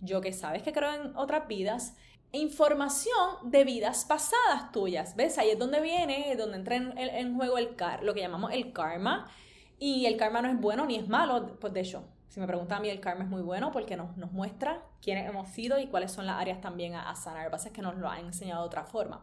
yo 0.00 0.20
que 0.20 0.32
sabes 0.32 0.62
que 0.62 0.72
creo 0.72 0.92
en 0.92 1.16
otras 1.16 1.46
vidas, 1.46 1.94
información 2.32 3.36
de 3.44 3.62
vidas 3.62 4.04
pasadas 4.04 4.72
tuyas. 4.72 5.14
¿Ves? 5.14 5.38
Ahí 5.38 5.50
es 5.50 5.58
donde 5.58 5.80
viene, 5.80 6.34
donde 6.36 6.56
entra 6.56 6.74
en, 6.76 7.36
juego 7.36 7.58
el 7.58 7.76
car 7.76 8.02
lo 8.02 8.14
que 8.14 8.20
llamamos 8.20 8.52
el 8.52 8.72
karma. 8.72 9.30
Y 9.78 10.06
el 10.06 10.16
karma 10.16 10.42
no 10.42 10.48
es 10.48 10.60
bueno 10.60 10.86
ni 10.86 10.96
es 10.96 11.08
malo, 11.08 11.56
pues 11.60 11.72
de 11.72 11.80
hecho, 11.80 12.04
si 12.28 12.40
me 12.40 12.46
preguntan 12.46 12.78
a 12.78 12.80
mí, 12.80 12.88
el 12.88 13.00
karma 13.00 13.24
es 13.24 13.30
muy 13.30 13.42
bueno 13.42 13.70
porque 13.70 13.96
nos, 13.96 14.16
nos 14.16 14.32
muestra 14.32 14.82
quiénes 15.00 15.28
hemos 15.28 15.48
sido 15.50 15.78
y 15.78 15.86
cuáles 15.86 16.10
son 16.10 16.26
las 16.26 16.40
áreas 16.40 16.60
también 16.60 16.94
a, 16.94 17.14
sanar. 17.14 17.44
Lo 17.44 17.50
que 17.50 17.52
pasa 17.52 17.68
es 17.68 17.74
que 17.74 17.82
nos 17.82 17.96
lo 17.96 18.08
han 18.08 18.26
enseñado 18.26 18.62
de 18.62 18.66
otra 18.66 18.84
forma. 18.84 19.22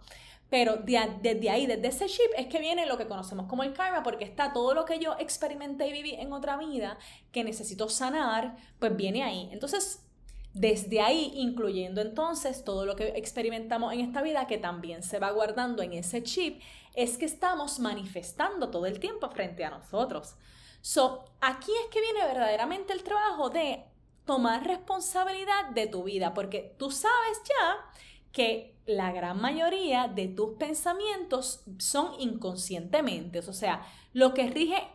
Pero 0.49 0.77
desde 0.77 1.49
ahí, 1.49 1.65
desde 1.65 1.87
ese 1.87 2.05
chip, 2.07 2.31
es 2.37 2.47
que 2.47 2.59
viene 2.59 2.85
lo 2.85 2.97
que 2.97 3.07
conocemos 3.07 3.47
como 3.47 3.63
el 3.63 3.73
karma, 3.73 4.03
porque 4.03 4.23
está 4.23 4.53
todo 4.53 4.73
lo 4.73 4.85
que 4.85 4.99
yo 4.99 5.15
experimenté 5.17 5.87
y 5.87 5.91
viví 5.93 6.13
en 6.13 6.31
otra 6.33 6.57
vida 6.57 6.97
que 7.31 7.43
necesito 7.43 7.89
sanar, 7.89 8.55
pues 8.79 8.95
viene 8.95 9.23
ahí. 9.23 9.49
Entonces, 9.51 10.05
desde 10.53 10.99
ahí, 10.99 11.31
incluyendo 11.35 12.01
entonces 12.01 12.63
todo 12.63 12.85
lo 12.85 12.95
que 12.95 13.09
experimentamos 13.15 13.93
en 13.93 14.01
esta 14.01 14.21
vida, 14.21 14.47
que 14.47 14.57
también 14.57 15.03
se 15.03 15.19
va 15.19 15.31
guardando 15.31 15.83
en 15.83 15.93
ese 15.93 16.23
chip, 16.23 16.61
es 16.93 17.17
que 17.17 17.25
estamos 17.25 17.79
manifestando 17.79 18.69
todo 18.69 18.85
el 18.85 18.99
tiempo 18.99 19.29
frente 19.29 19.63
a 19.63 19.69
nosotros. 19.69 20.35
So, 20.81 21.25
aquí 21.39 21.71
es 21.83 21.89
que 21.91 22.01
viene 22.01 22.25
verdaderamente 22.25 22.93
el 22.93 23.03
trabajo 23.03 23.49
de 23.49 23.85
tomar 24.25 24.65
responsabilidad 24.65 25.69
de 25.73 25.87
tu 25.87 26.03
vida, 26.03 26.33
porque 26.33 26.75
tú 26.77 26.91
sabes 26.91 27.41
ya 27.47 27.91
que 28.31 28.75
la 28.85 29.11
gran 29.11 29.39
mayoría 29.39 30.07
de 30.07 30.27
tus 30.27 30.57
pensamientos 30.57 31.63
son 31.77 32.19
inconscientemente, 32.19 33.39
o 33.39 33.53
sea, 33.53 33.85
lo 34.13 34.33
que 34.33 34.49
rige 34.49 34.87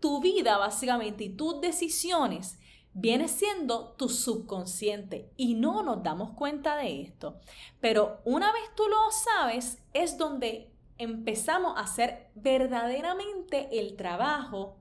tu 0.00 0.20
vida 0.20 0.58
básicamente 0.58 1.24
y 1.24 1.30
tus 1.30 1.60
decisiones 1.60 2.58
viene 2.92 3.28
siendo 3.28 3.92
tu 3.92 4.08
subconsciente 4.08 5.30
y 5.36 5.54
no 5.54 5.82
nos 5.82 6.02
damos 6.02 6.32
cuenta 6.32 6.76
de 6.76 7.02
esto. 7.02 7.38
Pero 7.80 8.20
una 8.24 8.52
vez 8.52 8.62
tú 8.74 8.84
lo 8.88 8.96
sabes, 9.10 9.82
es 9.92 10.16
donde 10.16 10.72
empezamos 10.98 11.76
a 11.76 11.82
hacer 11.82 12.30
verdaderamente 12.34 13.78
el 13.78 13.96
trabajo 13.96 14.76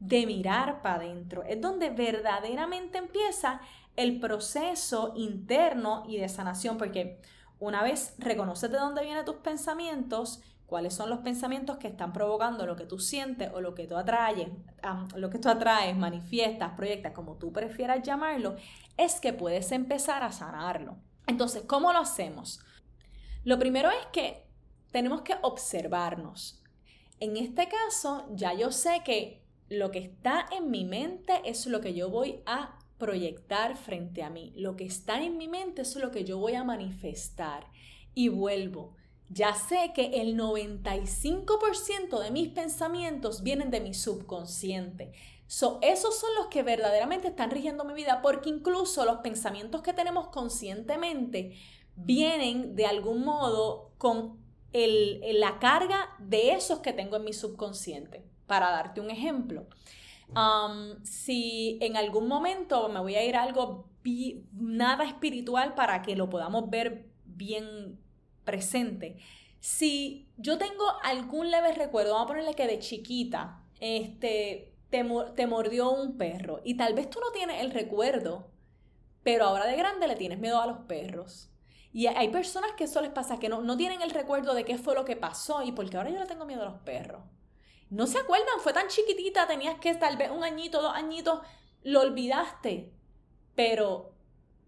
de 0.00 0.26
mirar 0.26 0.82
para 0.82 0.96
adentro. 0.96 1.42
Es 1.44 1.60
donde 1.60 1.90
verdaderamente 1.90 2.98
empieza 2.98 3.60
el 3.96 4.20
proceso 4.20 5.12
interno 5.16 6.04
y 6.06 6.18
de 6.18 6.28
sanación, 6.28 6.76
porque 6.78 7.20
una 7.58 7.82
vez 7.82 8.14
reconoces 8.18 8.70
de 8.70 8.78
dónde 8.78 9.02
vienen 9.02 9.24
tus 9.24 9.36
pensamientos, 9.36 10.42
cuáles 10.66 10.94
son 10.94 11.08
los 11.08 11.20
pensamientos 11.20 11.76
que 11.78 11.88
están 11.88 12.12
provocando 12.12 12.66
lo 12.66 12.76
que 12.76 12.84
tú 12.84 12.98
sientes 12.98 13.50
o 13.54 13.60
lo 13.60 13.74
que 13.74 13.86
tú 13.86 13.96
atraes, 13.96 14.48
lo 15.14 15.30
que 15.30 15.38
tú 15.38 15.48
atraes, 15.48 15.96
manifiestas, 15.96 16.72
proyectas, 16.72 17.12
como 17.12 17.36
tú 17.36 17.52
prefieras 17.52 18.02
llamarlo, 18.02 18.56
es 18.96 19.20
que 19.20 19.32
puedes 19.32 19.70
empezar 19.72 20.22
a 20.22 20.32
sanarlo. 20.32 20.96
Entonces, 21.26 21.62
¿cómo 21.66 21.92
lo 21.92 22.00
hacemos? 22.00 22.60
Lo 23.44 23.58
primero 23.58 23.90
es 23.90 24.06
que 24.12 24.43
tenemos 24.94 25.22
que 25.22 25.34
observarnos. 25.42 26.62
En 27.18 27.36
este 27.36 27.68
caso, 27.68 28.28
ya 28.30 28.54
yo 28.54 28.70
sé 28.70 29.02
que 29.04 29.42
lo 29.68 29.90
que 29.90 29.98
está 29.98 30.46
en 30.56 30.70
mi 30.70 30.84
mente 30.84 31.42
es 31.44 31.66
lo 31.66 31.80
que 31.80 31.94
yo 31.94 32.10
voy 32.10 32.42
a 32.46 32.78
proyectar 32.96 33.76
frente 33.76 34.22
a 34.22 34.30
mí. 34.30 34.52
Lo 34.54 34.76
que 34.76 34.84
está 34.84 35.20
en 35.20 35.36
mi 35.36 35.48
mente 35.48 35.82
es 35.82 35.96
lo 35.96 36.12
que 36.12 36.22
yo 36.22 36.38
voy 36.38 36.54
a 36.54 36.62
manifestar. 36.62 37.66
Y 38.14 38.28
vuelvo 38.28 38.94
ya 39.30 39.52
sé 39.54 39.90
que 39.96 40.20
el 40.20 40.38
95% 40.38 42.20
de 42.20 42.30
mis 42.30 42.50
pensamientos 42.50 43.42
vienen 43.42 43.72
de 43.72 43.80
mi 43.80 43.94
subconsciente. 43.94 45.12
So, 45.48 45.80
esos 45.82 46.16
son 46.20 46.30
los 46.36 46.46
que 46.46 46.62
verdaderamente 46.62 47.28
están 47.28 47.50
rigiendo 47.50 47.84
mi 47.84 47.94
vida, 47.94 48.22
porque 48.22 48.48
incluso 48.48 49.04
los 49.04 49.18
pensamientos 49.18 49.82
que 49.82 49.92
tenemos 49.92 50.28
conscientemente 50.28 51.56
vienen 51.96 52.76
de 52.76 52.86
algún 52.86 53.24
modo 53.24 53.90
con 53.98 54.43
la 54.74 55.58
carga 55.60 56.10
de 56.18 56.52
esos 56.52 56.80
que 56.80 56.92
tengo 56.92 57.16
en 57.16 57.24
mi 57.24 57.32
subconsciente. 57.32 58.24
Para 58.46 58.70
darte 58.70 59.00
un 59.00 59.08
ejemplo, 59.08 59.66
um, 60.30 61.02
si 61.02 61.78
en 61.80 61.96
algún 61.96 62.28
momento 62.28 62.88
me 62.88 63.00
voy 63.00 63.14
a 63.14 63.24
ir 63.24 63.36
a 63.36 63.42
algo 63.42 63.88
nada 64.52 65.04
espiritual 65.04 65.74
para 65.74 66.02
que 66.02 66.16
lo 66.16 66.28
podamos 66.28 66.68
ver 66.68 67.06
bien 67.24 67.98
presente. 68.44 69.16
Si 69.60 70.28
yo 70.36 70.58
tengo 70.58 70.84
algún 71.02 71.50
leve 71.50 71.72
recuerdo, 71.72 72.12
vamos 72.12 72.26
a 72.26 72.28
ponerle 72.28 72.54
que 72.54 72.66
de 72.66 72.80
chiquita, 72.80 73.62
este, 73.80 74.74
te, 74.90 75.04
te 75.34 75.46
mordió 75.46 75.90
un 75.90 76.18
perro 76.18 76.60
y 76.64 76.76
tal 76.76 76.94
vez 76.94 77.08
tú 77.08 77.18
no 77.20 77.32
tienes 77.32 77.62
el 77.62 77.70
recuerdo, 77.70 78.50
pero 79.22 79.46
ahora 79.46 79.66
de 79.66 79.76
grande 79.76 80.06
le 80.06 80.16
tienes 80.16 80.38
miedo 80.38 80.60
a 80.60 80.66
los 80.66 80.80
perros. 80.80 81.50
Y 81.94 82.08
hay 82.08 82.28
personas 82.28 82.72
que 82.72 82.84
eso 82.84 83.00
les 83.00 83.12
pasa, 83.12 83.38
que 83.38 83.48
no, 83.48 83.62
no 83.62 83.76
tienen 83.76 84.02
el 84.02 84.10
recuerdo 84.10 84.52
de 84.52 84.64
qué 84.64 84.78
fue 84.78 84.96
lo 84.96 85.04
que 85.04 85.14
pasó 85.14 85.62
y 85.62 85.70
porque 85.70 85.96
ahora 85.96 86.10
yo 86.10 86.18
le 86.18 86.26
tengo 86.26 86.44
miedo 86.44 86.62
a 86.62 86.64
los 86.64 86.80
perros. 86.80 87.22
No 87.88 88.08
se 88.08 88.18
acuerdan, 88.18 88.58
fue 88.58 88.72
tan 88.72 88.88
chiquitita, 88.88 89.46
tenías 89.46 89.78
que 89.78 89.94
tal 89.94 90.16
vez 90.16 90.32
un 90.32 90.42
añito, 90.42 90.82
dos 90.82 90.92
añitos, 90.92 91.40
lo 91.84 92.00
olvidaste. 92.00 92.92
Pero 93.54 94.12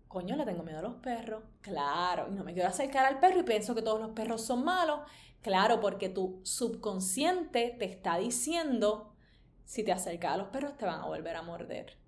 coño, 0.06 0.36
le 0.36 0.44
tengo 0.44 0.62
miedo 0.62 0.78
a 0.78 0.82
los 0.82 0.94
perros. 0.94 1.42
Claro, 1.62 2.28
y 2.30 2.34
no 2.36 2.44
me 2.44 2.54
quiero 2.54 2.68
acercar 2.68 3.04
al 3.04 3.18
perro 3.18 3.40
y 3.40 3.42
pienso 3.42 3.74
que 3.74 3.82
todos 3.82 4.00
los 4.00 4.12
perros 4.12 4.42
son 4.42 4.64
malos. 4.64 5.00
Claro, 5.42 5.80
porque 5.80 6.08
tu 6.08 6.40
subconsciente 6.44 7.74
te 7.76 7.86
está 7.86 8.18
diciendo, 8.18 9.16
si 9.64 9.82
te 9.82 9.90
acercas 9.90 10.34
a 10.34 10.36
los 10.36 10.48
perros 10.50 10.76
te 10.76 10.86
van 10.86 11.00
a 11.00 11.06
volver 11.06 11.34
a 11.34 11.42
morder. 11.42 11.98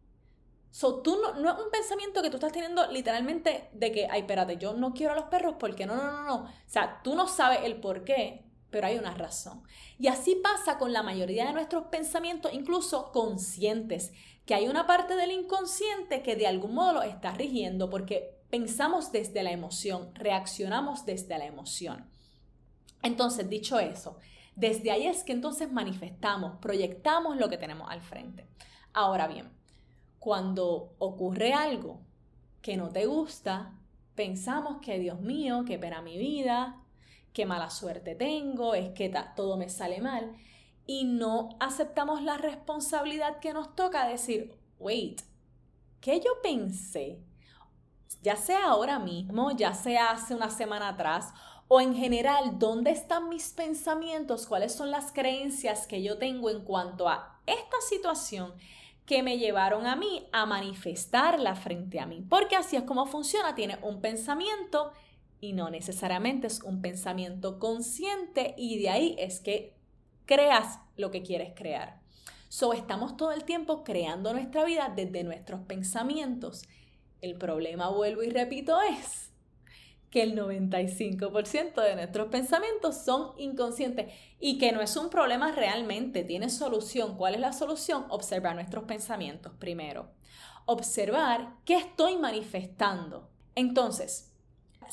So, 0.70 1.00
tú 1.00 1.18
no, 1.20 1.34
no, 1.34 1.50
es 1.50 1.64
un 1.64 1.70
pensamiento 1.70 2.22
que 2.22 2.30
tú 2.30 2.36
estás 2.36 2.52
teniendo 2.52 2.90
literalmente 2.90 3.70
de 3.72 3.90
que, 3.90 4.06
ay, 4.10 4.20
espérate, 4.20 4.58
yo 4.58 4.74
no 4.74 4.92
quiero 4.92 5.12
a 5.12 5.16
los 5.16 5.24
perros 5.24 5.56
porque 5.58 5.86
no, 5.86 5.96
no, 5.96 6.12
no, 6.12 6.24
no. 6.24 6.34
O 6.44 6.48
sea, 6.66 7.00
tú 7.02 7.14
no 7.14 7.26
sabes 7.26 7.60
el 7.64 7.80
por 7.80 8.04
qué, 8.04 8.44
pero 8.70 8.86
hay 8.86 8.98
una 8.98 9.14
razón. 9.14 9.62
Y 9.98 10.08
así 10.08 10.34
pasa 10.36 10.78
con 10.78 10.92
la 10.92 11.02
mayoría 11.02 11.46
de 11.46 11.52
nuestros 11.52 11.84
pensamientos, 11.84 12.52
incluso 12.52 13.12
conscientes 13.12 14.12
que 14.44 14.54
hay 14.54 14.68
una 14.68 14.86
parte 14.86 15.14
del 15.14 15.32
inconsciente 15.32 16.22
que 16.22 16.36
de 16.36 16.46
algún 16.46 16.74
modo 16.74 16.94
lo 16.94 17.02
está 17.02 17.32
rigiendo 17.32 17.90
porque 17.90 18.38
pensamos 18.50 19.12
desde 19.12 19.42
la 19.42 19.52
emoción, 19.52 20.10
reaccionamos 20.14 21.04
desde 21.04 21.38
la 21.38 21.44
emoción. 21.44 22.08
Entonces, 23.02 23.48
dicho 23.48 23.78
eso, 23.78 24.16
desde 24.56 24.90
ahí 24.90 25.06
es 25.06 25.22
que 25.22 25.32
entonces 25.32 25.70
manifestamos, 25.70 26.58
proyectamos 26.60 27.36
lo 27.36 27.48
que 27.48 27.58
tenemos 27.58 27.90
al 27.90 28.00
frente. 28.00 28.48
Ahora 28.92 29.28
bien, 29.28 29.52
cuando 30.18 30.94
ocurre 30.98 31.52
algo 31.52 32.00
que 32.62 32.76
no 32.76 32.90
te 32.90 33.06
gusta, 33.06 33.74
pensamos 34.14 34.78
que 34.80 34.98
Dios 34.98 35.20
mío, 35.20 35.64
qué 35.66 35.78
pena 35.78 36.02
mi 36.02 36.18
vida, 36.18 36.82
qué 37.32 37.46
mala 37.46 37.70
suerte 37.70 38.14
tengo, 38.14 38.74
es 38.74 38.90
que 38.90 39.12
todo 39.36 39.56
me 39.56 39.68
sale 39.68 40.00
mal 40.00 40.36
y 40.86 41.04
no 41.04 41.50
aceptamos 41.60 42.22
la 42.22 42.38
responsabilidad 42.38 43.40
que 43.40 43.52
nos 43.52 43.76
toca 43.76 44.08
decir, 44.08 44.58
wait, 44.78 45.20
¿qué 46.00 46.18
yo 46.18 46.30
pensé? 46.42 47.20
Ya 48.22 48.36
sea 48.36 48.70
ahora 48.70 48.98
mismo, 48.98 49.52
ya 49.52 49.74
sea 49.74 50.10
hace 50.10 50.34
una 50.34 50.50
semana 50.50 50.88
atrás, 50.88 51.32
o 51.68 51.82
en 51.82 51.94
general, 51.94 52.58
¿dónde 52.58 52.90
están 52.90 53.28
mis 53.28 53.50
pensamientos? 53.52 54.46
¿Cuáles 54.46 54.74
son 54.74 54.90
las 54.90 55.12
creencias 55.12 55.86
que 55.86 56.02
yo 56.02 56.16
tengo 56.16 56.48
en 56.48 56.64
cuanto 56.64 57.08
a 57.08 57.38
esta 57.46 57.76
situación 57.86 58.54
que 59.08 59.22
me 59.22 59.38
llevaron 59.38 59.86
a 59.86 59.96
mí 59.96 60.28
a 60.32 60.44
manifestarla 60.44 61.56
frente 61.56 61.98
a 61.98 62.04
mí? 62.04 62.22
Porque 62.28 62.56
así 62.56 62.76
es 62.76 62.82
como 62.82 63.06
funciona, 63.06 63.54
tiene 63.54 63.78
un 63.80 64.02
pensamiento 64.02 64.92
y 65.40 65.54
no 65.54 65.70
necesariamente 65.70 66.46
es 66.46 66.62
un 66.62 66.82
pensamiento 66.82 67.58
consciente 67.58 68.54
y 68.58 68.78
de 68.82 68.90
ahí 68.90 69.16
es 69.18 69.40
que 69.40 69.74
creas 70.26 70.78
lo 70.98 71.10
que 71.10 71.22
quieres 71.22 71.54
crear. 71.56 72.02
So, 72.50 72.74
estamos 72.74 73.16
todo 73.16 73.32
el 73.32 73.44
tiempo 73.44 73.82
creando 73.82 74.34
nuestra 74.34 74.64
vida 74.64 74.92
desde 74.94 75.24
nuestros 75.24 75.62
pensamientos. 75.62 76.64
El 77.22 77.36
problema, 77.36 77.88
vuelvo 77.88 78.22
y 78.22 78.28
repito, 78.28 78.78
es 78.82 79.27
que 80.10 80.22
el 80.22 80.36
95% 80.36 81.82
de 81.82 81.94
nuestros 81.94 82.28
pensamientos 82.28 82.96
son 82.96 83.32
inconscientes 83.38 84.12
y 84.40 84.58
que 84.58 84.72
no 84.72 84.80
es 84.80 84.96
un 84.96 85.10
problema 85.10 85.52
realmente, 85.52 86.24
tiene 86.24 86.48
solución. 86.48 87.16
¿Cuál 87.16 87.34
es 87.34 87.40
la 87.40 87.52
solución? 87.52 88.06
Observar 88.08 88.54
nuestros 88.54 88.84
pensamientos 88.84 89.52
primero. 89.58 90.10
Observar 90.64 91.56
qué 91.64 91.76
estoy 91.76 92.16
manifestando. 92.16 93.28
Entonces, 93.54 94.32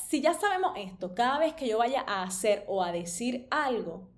si 0.08 0.20
ya 0.20 0.34
sabemos 0.34 0.72
esto, 0.76 1.14
cada 1.14 1.38
vez 1.38 1.54
que 1.54 1.68
yo 1.68 1.78
vaya 1.78 2.04
a 2.06 2.22
hacer 2.22 2.64
o 2.66 2.82
a 2.82 2.92
decir 2.92 3.46
algo, 3.50 4.08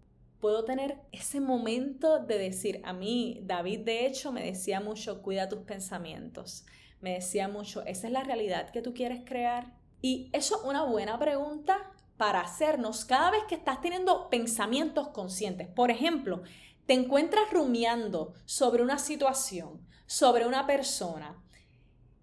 puedo 0.41 0.65
tener 0.65 0.99
ese 1.13 1.41
momento 1.41 2.19
de 2.21 2.39
decir, 2.39 2.81
a 2.85 2.93
mí 2.93 3.41
David 3.45 3.81
de 3.81 4.07
hecho 4.07 4.33
me 4.33 4.45
decía 4.45 4.81
mucho, 4.81 5.23
cuida 5.23 5.49
tus 5.49 5.61
pensamientos, 5.61 6.65
me 7.01 7.15
decía 7.15 7.49
mucho, 7.49 7.83
¿esa 7.85 8.07
es 8.07 8.13
la 8.13 8.25
realidad 8.25 8.71
que 8.71 8.83
tú 8.83 8.95
quieres 8.95 9.23
crear? 9.25 9.78
Y 10.01 10.31
eso 10.33 10.57
es 10.57 10.65
una 10.65 10.85
buena 10.85 11.19
pregunta 11.19 11.91
para 12.17 12.41
hacernos 12.41 13.05
cada 13.05 13.31
vez 13.31 13.45
que 13.49 13.55
estás 13.55 13.81
teniendo 13.81 14.29
pensamientos 14.29 15.09
conscientes. 15.09 15.69
Por 15.69 15.91
ejemplo, 15.91 16.43
te 16.87 16.95
encuentras 16.95 17.51
rumiando 17.53 18.35
sobre 18.45 18.83
una 18.83 18.99
situación, 18.99 19.87
sobre 20.07 20.47
una 20.47 20.67
persona. 20.67 21.37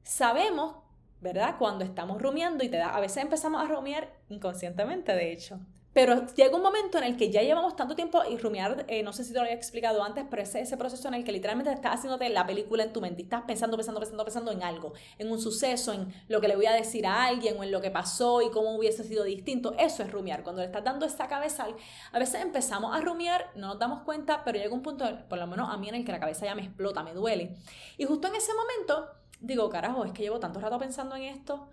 Sabemos, 0.03 0.77
¿verdad? 1.22 1.55
Cuando 1.58 1.86
estamos 1.86 2.22
rumiando 2.22 2.63
y 2.63 2.70
te 2.70 2.77
da, 2.77 2.96
a 2.96 3.00
veces 3.00 3.24
empezamos 3.24 3.62
a 3.62 3.67
rumiar 3.67 4.13
inconscientemente, 4.29 5.13
de 5.13 5.32
hecho. 5.32 5.60
Pero 5.96 6.25
llega 6.36 6.54
un 6.58 6.62
momento 6.62 6.98
en 6.98 7.06
el 7.06 7.16
que 7.16 7.32
ya 7.32 7.42
llevamos 7.42 7.78
tanto 7.78 7.96
tiempo 7.96 8.22
y 8.30 8.36
rumiar, 8.38 8.84
eh, 8.90 9.02
no 9.02 9.14
sé 9.14 9.24
si 9.24 9.30
te 9.30 9.36
lo 9.36 9.44
había 9.44 9.54
explicado 9.54 10.04
antes, 10.04 10.25
pero 10.30 10.42
ese, 10.42 10.60
ese 10.60 10.75
proceso 10.75 11.08
en 11.08 11.14
el 11.14 11.24
que 11.24 11.32
literalmente 11.32 11.72
estás 11.72 11.94
haciéndote 11.96 12.28
la 12.28 12.46
película 12.46 12.84
en 12.84 12.92
tu 12.92 13.00
mente, 13.00 13.22
estás 13.22 13.44
pensando, 13.44 13.78
pensando, 13.78 14.02
pensando, 14.02 14.25
pensando 14.25 14.52
en 14.52 14.62
algo, 14.62 14.92
en 15.18 15.32
un 15.32 15.40
suceso, 15.40 15.94
en 15.94 16.14
lo 16.28 16.42
que 16.42 16.50
le 16.50 16.58
voy 16.58 16.66
a 16.66 16.74
decir 16.74 17.08
a 17.08 17.24
alguien 17.24 17.58
o 17.58 17.64
en 17.64 17.72
lo 17.72 17.80
que 17.80 17.92
pasó 17.92 18.42
y 18.42 18.50
cómo 18.52 18.75
hubiese 18.75 19.06
sido 19.06 19.24
distinto. 19.24 19.74
Eso 19.80 20.04
es 20.04 20.12
rumiar. 20.12 20.44
Cuando 20.44 20.64
le 20.64 20.66
estás 20.66 20.84
dando 20.84 21.06
esta 21.06 21.30
cabeza, 21.30 21.66
a 22.12 22.20
veces 22.20 22.42
empezamos 22.42 22.94
a 22.94 23.00
rumiar, 23.00 23.52
no 23.56 23.68
nos 23.68 23.80
damos 23.80 24.04
cuenta, 24.04 24.44
pero 24.44 24.58
llega 24.58 24.74
un 24.74 24.82
punto, 24.82 25.06
por 25.30 25.40
lo 25.40 25.48
menos 25.48 25.70
a 25.74 25.78
mí, 25.78 25.88
en 25.88 25.96
el 25.96 26.04
que 26.04 26.12
la 26.12 26.20
cabeza 26.20 26.46
ya 26.46 26.56
me 26.56 26.64
explota, 26.64 27.04
me 27.04 27.14
duele. 27.14 27.56
Y 27.98 28.04
justo 28.04 28.28
en 28.28 28.36
ese 28.36 28.52
momento 28.54 29.12
digo, 29.40 29.70
carajo, 29.70 30.04
es 30.04 30.12
que 30.12 30.24
llevo 30.24 30.42
tanto 30.42 30.60
rato 30.60 30.78
pensando 30.78 31.16
en 31.16 31.24
esto 31.24 31.70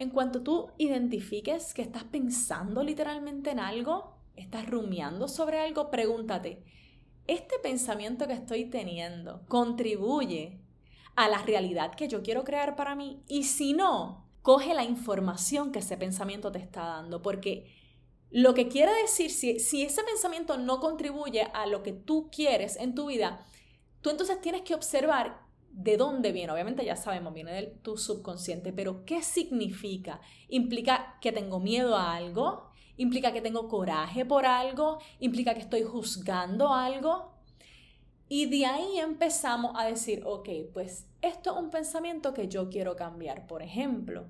en 0.00 0.08
cuanto 0.08 0.42
tú 0.42 0.70
identifiques 0.78 1.74
que 1.74 1.82
estás 1.82 2.04
pensando 2.04 2.82
literalmente 2.82 3.50
en 3.50 3.60
algo, 3.60 4.16
estás 4.34 4.66
rumiando 4.66 5.28
sobre 5.28 5.60
algo, 5.60 5.90
pregúntate, 5.90 6.64
¿este 7.26 7.58
pensamiento 7.58 8.26
que 8.26 8.32
estoy 8.32 8.64
teniendo 8.64 9.42
contribuye 9.46 10.58
a 11.16 11.28
la 11.28 11.42
realidad 11.42 11.94
que 11.94 12.08
yo 12.08 12.22
quiero 12.22 12.44
crear 12.44 12.76
para 12.76 12.94
mí? 12.94 13.22
Y 13.28 13.42
si 13.42 13.74
no, 13.74 14.26
coge 14.40 14.72
la 14.72 14.84
información 14.84 15.70
que 15.70 15.80
ese 15.80 15.98
pensamiento 15.98 16.50
te 16.50 16.60
está 16.60 16.80
dando, 16.86 17.20
porque 17.20 17.70
lo 18.30 18.54
que 18.54 18.68
quiere 18.68 18.94
decir, 19.02 19.30
si, 19.30 19.60
si 19.60 19.82
ese 19.82 20.02
pensamiento 20.02 20.56
no 20.56 20.80
contribuye 20.80 21.42
a 21.52 21.66
lo 21.66 21.82
que 21.82 21.92
tú 21.92 22.30
quieres 22.34 22.76
en 22.76 22.94
tu 22.94 23.08
vida, 23.08 23.46
tú 24.00 24.08
entonces 24.08 24.40
tienes 24.40 24.62
que 24.62 24.74
observar 24.74 25.49
de 25.70 25.96
dónde 25.96 26.32
viene. 26.32 26.52
Obviamente 26.52 26.84
ya 26.84 26.96
sabemos, 26.96 27.32
viene 27.32 27.52
de 27.52 27.62
tu 27.82 27.96
subconsciente, 27.96 28.72
pero 28.72 29.04
¿qué 29.04 29.22
significa? 29.22 30.20
¿Implica 30.48 31.18
que 31.20 31.32
tengo 31.32 31.60
miedo 31.60 31.96
a 31.96 32.14
algo? 32.14 32.70
¿Implica 32.96 33.32
que 33.32 33.40
tengo 33.40 33.68
coraje 33.68 34.24
por 34.24 34.44
algo? 34.44 34.98
¿Implica 35.20 35.54
que 35.54 35.60
estoy 35.60 35.82
juzgando 35.82 36.72
algo? 36.72 37.32
Y 38.28 38.46
de 38.46 38.66
ahí 38.66 38.98
empezamos 38.98 39.72
a 39.76 39.86
decir, 39.86 40.22
ok, 40.24 40.48
pues 40.72 41.08
esto 41.22 41.52
es 41.52 41.56
un 41.56 41.70
pensamiento 41.70 42.34
que 42.34 42.48
yo 42.48 42.68
quiero 42.68 42.96
cambiar. 42.96 43.46
Por 43.46 43.62
ejemplo, 43.62 44.28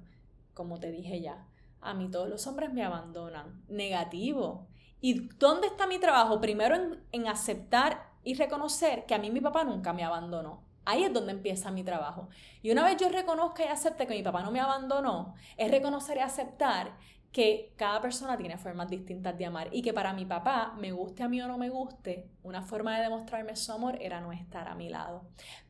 como 0.55 0.79
te 0.79 0.91
dije 0.91 1.21
ya, 1.21 1.47
a 1.81 1.95
mí 1.95 2.11
todos 2.11 2.29
los 2.29 2.47
hombres 2.47 2.73
me 2.73 2.85
abandonan. 2.85 3.65
Negativo. 3.69 4.69
¿Y 5.01 5.29
dónde 5.39 5.67
está 5.67 5.87
mi 5.87 5.99
trabajo? 5.99 6.41
Primero 6.41 6.77
en, 6.77 7.03
en 7.13 7.27
aceptar 7.27 8.11
y 8.23 8.35
reconocer 8.35 9.07
que 9.07 9.15
a 9.15 9.19
mí 9.19 9.31
mi 9.31 9.41
papá 9.41 9.65
nunca 9.65 9.93
me 9.93 10.05
abandonó 10.05 10.70
Ahí 10.85 11.05
es 11.05 11.13
donde 11.13 11.33
empieza 11.33 11.71
mi 11.71 11.85
trabajo. 11.85 12.29
Y 12.63 12.71
una 12.71 12.85
vez 12.85 12.97
yo 12.97 13.09
reconozca 13.09 13.65
y 13.65 13.69
acepte 13.69 14.07
que 14.07 14.15
mi 14.15 14.23
papá 14.23 14.43
no 14.43 14.51
me 14.51 14.61
abandonó, 14.61 15.35
es 15.57 15.71
reconocer 15.71 16.17
y 16.17 16.21
aceptar 16.21 16.97
que 17.33 17.73
cada 17.77 18.01
persona 18.01 18.37
tiene 18.37 18.59
formas 18.59 18.91
distintas 18.91 19.39
de 19.39 19.47
amar 19.47 19.69
y 19.73 19.83
que 19.83 19.93
para 19.93 20.13
mi 20.13 20.25
papá, 20.25 20.75
me 20.79 20.91
guste 20.91 21.23
a 21.23 21.29
mí 21.29 21.41
o 21.41 21.47
no 21.47 21.59
me 21.59 21.71
guste, 21.71 22.29
una 22.43 22.63
forma 22.63 22.97
de 22.97 23.05
demostrarme 23.05 23.55
su 23.55 23.73
amor 23.73 23.99
era 24.01 24.21
no 24.21 24.33
estar 24.33 24.67
a 24.67 24.75
mi 24.75 24.89
lado. 24.89 25.23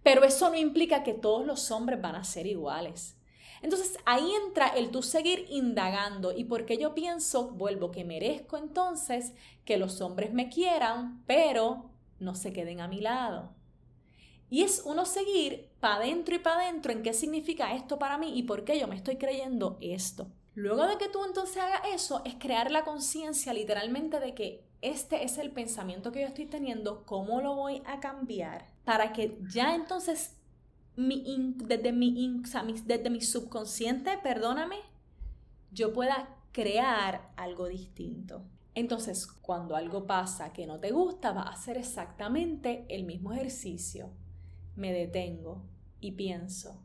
Pero 0.02 0.25
eso 0.25 0.49
no 0.49 0.57
implica 0.57 1.02
que 1.02 1.12
todos 1.12 1.47
los 1.47 1.71
hombres 1.71 2.00
van 2.00 2.14
a 2.14 2.25
ser 2.25 2.47
iguales. 2.47 3.17
Entonces 3.62 3.99
ahí 4.07 4.33
entra 4.47 4.69
el 4.69 4.90
tú 4.90 5.02
seguir 5.02 5.45
indagando 5.50 6.33
y 6.33 6.45
porque 6.45 6.79
yo 6.79 6.95
pienso, 6.95 7.50
vuelvo, 7.50 7.90
que 7.90 8.05
merezco 8.05 8.57
entonces 8.57 9.35
que 9.67 9.76
los 9.76 10.00
hombres 10.00 10.33
me 10.33 10.49
quieran, 10.49 11.23
pero 11.26 11.90
no 12.19 12.35
se 12.35 12.55
queden 12.55 12.81
a 12.81 12.88
mi 12.88 13.00
lado. 13.00 13.52
Y 14.50 14.62
es 14.62 14.83
uno 14.85 15.07
seguir 15.07 15.71
para 15.78 15.97
adentro 15.97 16.35
y 16.35 16.40
para 16.40 16.62
adentro 16.62 16.92
en 16.92 17.02
qué 17.04 17.14
significa 17.14 17.73
esto 17.75 18.00
para 18.00 18.19
mí 18.19 18.37
y 18.37 18.42
por 18.42 18.64
qué 18.64 18.78
yo 18.78 18.88
me 18.88 18.97
estoy 18.97 19.16
creyendo 19.16 19.78
esto. 19.80 20.26
Luego 20.54 20.88
de 20.88 20.99
que 20.99 21.09
tú 21.09 21.25
entonces 21.25 21.59
hagas 21.59 21.83
eso, 21.95 22.23
es 22.25 22.35
crear 22.35 22.73
la 22.73 22.85
conciencia 22.85 23.54
literalmente 23.54 24.19
de 24.19 24.35
que 24.35 24.64
este 24.83 25.25
es 25.25 25.38
el 25.38 25.52
pensamiento 25.52 26.11
que 26.11 26.23
yo 26.23 26.26
estoy 26.26 26.47
teniendo, 26.47 27.04
cómo 27.07 27.40
lo 27.40 27.54
voy 27.54 27.80
a 27.87 28.00
cambiar, 28.00 28.66
para 28.85 29.12
que 29.12 29.38
ya 29.49 29.76
entonces 29.76 30.37
mi 30.97 31.54
desde, 31.57 31.92
mi 31.92 32.42
desde 32.85 33.11
mi 33.11 33.21
subconsciente, 33.21 34.19
perdóname, 34.19 34.76
yo 35.71 35.93
pueda 35.93 36.36
crear 36.50 37.30
algo 37.36 37.69
distinto. 37.69 38.43
Entonces, 38.75 39.26
cuando 39.26 39.76
algo 39.76 40.06
pasa 40.06 40.52
que 40.52 40.67
no 40.67 40.80
te 40.80 40.91
gusta, 40.91 41.32
va 41.32 41.43
a 41.43 41.52
hacer 41.52 41.76
exactamente 41.76 42.86
el 42.89 43.04
mismo 43.04 43.32
ejercicio 43.32 44.10
me 44.80 44.93
detengo 44.93 45.62
y 46.00 46.12
pienso, 46.12 46.80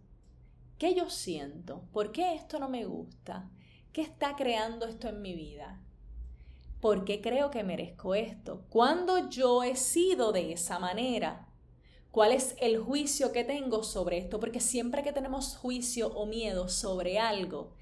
¿qué 0.77 0.93
yo 0.93 1.09
siento? 1.09 1.85
¿Por 1.93 2.11
qué 2.11 2.35
esto 2.35 2.59
no 2.59 2.67
me 2.69 2.85
gusta? 2.85 3.49
¿Qué 3.93 4.01
está 4.01 4.35
creando 4.35 4.85
esto 4.85 5.07
en 5.07 5.21
mi 5.21 5.33
vida? 5.33 5.81
¿Por 6.81 7.05
qué 7.05 7.21
creo 7.21 7.49
que 7.49 7.63
merezco 7.63 8.13
esto? 8.13 8.65
¿Cuándo 8.69 9.29
yo 9.29 9.63
he 9.63 9.77
sido 9.77 10.33
de 10.33 10.51
esa 10.51 10.77
manera? 10.77 11.47
¿Cuál 12.11 12.33
es 12.33 12.55
el 12.59 12.77
juicio 12.77 13.31
que 13.31 13.45
tengo 13.45 13.81
sobre 13.81 14.17
esto? 14.17 14.41
Porque 14.41 14.59
siempre 14.59 15.01
que 15.01 15.13
tenemos 15.13 15.55
juicio 15.55 16.09
o 16.09 16.25
miedo 16.25 16.67
sobre 16.67 17.17
algo, 17.17 17.73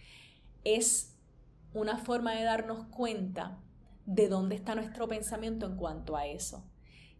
es 0.63 1.15
una 1.73 1.97
forma 1.97 2.33
de 2.35 2.43
darnos 2.43 2.85
cuenta 2.85 3.59
de 4.05 4.27
dónde 4.27 4.55
está 4.55 4.75
nuestro 4.75 5.07
pensamiento 5.07 5.65
en 5.65 5.75
cuanto 5.75 6.15
a 6.15 6.27
eso 6.27 6.63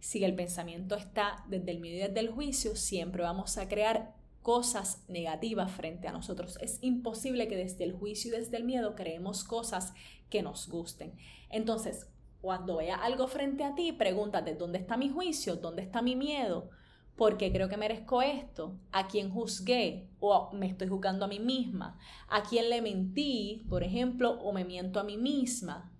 si 0.03 0.25
el 0.25 0.35
pensamiento 0.35 0.95
está 0.95 1.45
desde 1.47 1.71
el 1.71 1.79
miedo 1.79 1.95
y 1.95 2.07
desde 2.09 2.19
el 2.19 2.29
juicio, 2.29 2.75
siempre 2.75 3.23
vamos 3.23 3.57
a 3.57 3.69
crear 3.69 4.13
cosas 4.41 5.01
negativas 5.07 5.71
frente 5.71 6.09
a 6.09 6.11
nosotros. 6.11 6.57
Es 6.59 6.77
imposible 6.81 7.47
que 7.47 7.55
desde 7.55 7.85
el 7.85 7.93
juicio 7.93 8.27
y 8.27 8.37
desde 8.37 8.57
el 8.57 8.65
miedo 8.65 8.95
creemos 8.95 9.45
cosas 9.45 9.93
que 10.29 10.43
nos 10.43 10.67
gusten. 10.67 11.13
Entonces, 11.49 12.09
cuando 12.41 12.75
vea 12.75 12.97
algo 12.97 13.29
frente 13.29 13.63
a 13.63 13.75
ti, 13.75 13.93
pregúntate, 13.93 14.55
¿dónde 14.55 14.79
está 14.79 14.97
mi 14.97 15.07
juicio? 15.07 15.55
¿Dónde 15.55 15.83
está 15.83 16.01
mi 16.01 16.17
miedo? 16.17 16.69
¿Por 17.15 17.37
qué 17.37 17.53
creo 17.53 17.69
que 17.69 17.77
merezco 17.77 18.21
esto? 18.21 18.77
¿A 18.91 19.07
quién 19.07 19.29
juzgué? 19.29 20.09
¿O 20.19 20.51
me 20.51 20.67
estoy 20.67 20.89
juzgando 20.89 21.23
a 21.23 21.29
mí 21.29 21.39
misma? 21.39 21.97
¿A 22.27 22.43
quién 22.43 22.69
le 22.69 22.81
mentí, 22.81 23.63
por 23.69 23.83
ejemplo? 23.83 24.31
¿O 24.41 24.51
me 24.51 24.65
miento 24.65 24.99
a 24.99 25.05
mí 25.05 25.15
misma? 25.15 25.93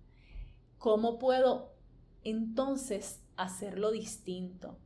¿Cómo 0.76 1.18
puedo 1.18 1.72
entonces 2.22 3.23
hacerlo 3.36 3.90
distinto. 3.90 4.78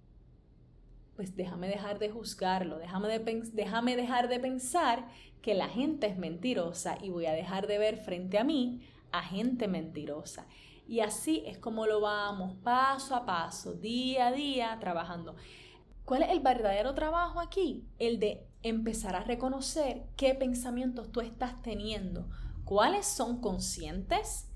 Pues 1.17 1.37
déjame 1.37 1.69
dejar 1.69 1.99
de 1.99 2.11
juzgarlo, 2.11 2.79
déjame, 2.79 3.19
déjame 3.53 3.97
dejar 3.97 4.29
de 4.29 4.39
pensar 4.39 5.09
que 5.43 5.55
la 5.55 5.69
gente 5.69 6.07
es 6.07 6.17
mentirosa 6.17 6.97
y 7.03 7.11
voy 7.11 7.27
a 7.27 7.33
dejar 7.33 7.67
de 7.67 7.79
ver 7.79 7.97
frente 7.97 8.39
a 8.39 8.45
mí 8.45 8.83
a 9.13 9.23
gente 9.23 9.69
mentirosa. 9.69 10.47
Y 10.87 11.01
así 11.01 11.43
es 11.47 11.59
como 11.59 11.87
lo 11.87 12.01
vamos 12.01 12.57
paso 12.63 13.15
a 13.15 13.27
paso, 13.27 13.75
día 13.75 14.29
a 14.29 14.33
día, 14.33 14.77
trabajando. 14.81 15.37
¿Cuál 16.05 16.23
es 16.23 16.31
el 16.31 16.41
verdadero 16.41 16.95
trabajo 16.95 17.41
aquí? 17.41 17.85
El 17.99 18.19
de 18.19 18.47
empezar 18.63 19.15
a 19.15 19.25
reconocer 19.25 20.05
qué 20.17 20.35
pensamientos 20.35 21.13
tú 21.13 21.21
estás 21.21 21.61
teniendo, 21.63 22.29
cuáles 22.65 23.07
son 23.07 23.41
conscientes 23.41 24.48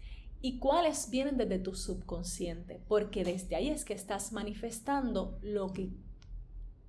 y 0.42 0.58
cuáles 0.58 1.08
vienen 1.08 1.36
desde 1.36 1.60
tu 1.60 1.74
subconsciente, 1.74 2.80
porque 2.88 3.24
desde 3.24 3.54
ahí 3.54 3.70
es 3.70 3.84
que 3.84 3.94
estás 3.94 4.32
manifestando 4.32 5.38
lo 5.40 5.72
que 5.72 5.90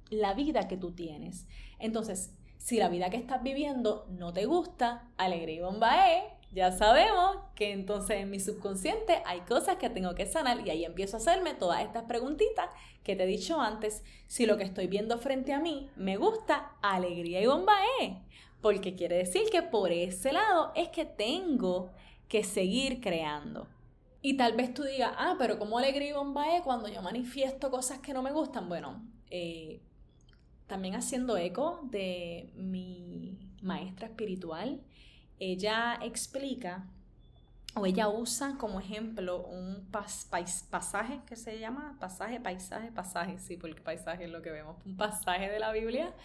la 0.10 0.34
vida 0.34 0.68
que 0.68 0.76
tú 0.76 0.92
tienes. 0.92 1.48
Entonces, 1.80 2.34
si 2.58 2.78
la 2.78 2.90
vida 2.90 3.10
que 3.10 3.18
estás 3.18 3.44
viviendo 3.44 4.08
no 4.10 4.34
te 4.34 4.46
gusta, 4.46 5.08
alegría 5.18 5.56
y 5.56 5.60
bombae, 5.60 6.24
ya 6.52 6.72
sabemos 6.72 7.38
que 7.56 7.72
entonces 7.72 8.18
en 8.18 8.30
mi 8.30 8.40
subconsciente 8.40 9.22
hay 9.26 9.42
cosas 9.42 9.78
que 9.78 9.90
tengo 9.90 10.14
que 10.14 10.26
sanar 10.26 10.66
y 10.66 10.70
ahí 10.70 10.86
empiezo 10.86 11.18
a 11.18 11.20
hacerme 11.20 11.56
todas 11.56 11.82
estas 11.82 12.04
preguntitas 12.04 12.70
que 13.04 13.16
te 13.16 13.24
he 13.24 13.28
dicho 13.28 13.60
antes. 13.60 14.04
Si 14.28 14.46
lo 14.46 14.58
que 14.58 14.64
estoy 14.64 14.88
viendo 14.88 15.18
frente 15.18 15.54
a 15.54 15.60
mí 15.60 15.90
me 15.96 16.18
gusta, 16.18 16.74
alegría 16.82 17.42
y 17.42 17.48
bombae, 17.48 18.22
porque 18.62 18.96
quiere 18.96 19.18
decir 19.18 19.44
que 19.52 19.62
por 19.62 19.92
ese 19.92 20.32
lado 20.32 20.72
es 20.76 20.90
que 20.90 21.06
tengo 21.06 21.92
que 22.34 22.44
seguir 22.44 23.00
creando. 23.00 23.68
Y 24.24 24.38
tal 24.38 24.54
vez 24.54 24.74
tú 24.74 24.82
digas, 24.82 25.14
ah, 25.20 25.36
pero 25.38 25.60
¿cómo 25.60 25.78
alegría 25.78 26.10
y 26.10 26.14
bombae 26.14 26.64
cuando 26.64 26.88
yo 26.88 27.00
manifiesto 27.04 27.70
cosas 27.70 28.00
que 28.00 28.12
no 28.12 28.24
me 28.24 28.32
gustan? 28.32 28.68
Bueno, 28.68 29.08
eh, 29.30 29.84
también 30.66 30.96
haciendo 30.96 31.38
eco 31.38 31.82
de 31.92 32.52
mi 32.56 33.38
maestra 33.62 34.08
espiritual, 34.08 34.82
ella 35.38 36.00
explica 36.02 36.88
o 37.76 37.86
ella 37.86 38.10
usa 38.10 38.58
como 38.58 38.80
ejemplo 38.80 39.46
un 39.46 39.88
pasaje 39.92 41.20
que 41.28 41.36
se 41.36 41.60
llama 41.60 41.98
pasaje, 42.00 42.40
paisaje, 42.40 42.92
pasaje, 42.92 43.38
sí, 43.38 43.58
porque 43.58 43.80
paisaje 43.80 44.24
es 44.24 44.32
lo 44.32 44.42
que 44.42 44.50
vemos, 44.50 44.78
un 44.88 44.98
pasaje 44.98 45.52
de 45.52 45.60
la 45.60 45.72
Biblia, 45.72 46.16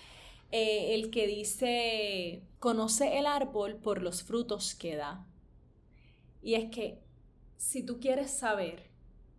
eh, 0.52 0.94
el 0.94 1.10
que 1.10 1.26
dice, 1.26 2.44
conoce 2.60 3.18
el 3.18 3.26
árbol 3.26 3.76
por 3.76 4.00
los 4.00 4.22
frutos 4.22 4.74
que 4.74 4.96
da. 4.96 5.27
Y 6.42 6.54
es 6.54 6.70
que 6.70 7.00
si 7.56 7.82
tú 7.82 8.00
quieres 8.00 8.30
saber 8.30 8.90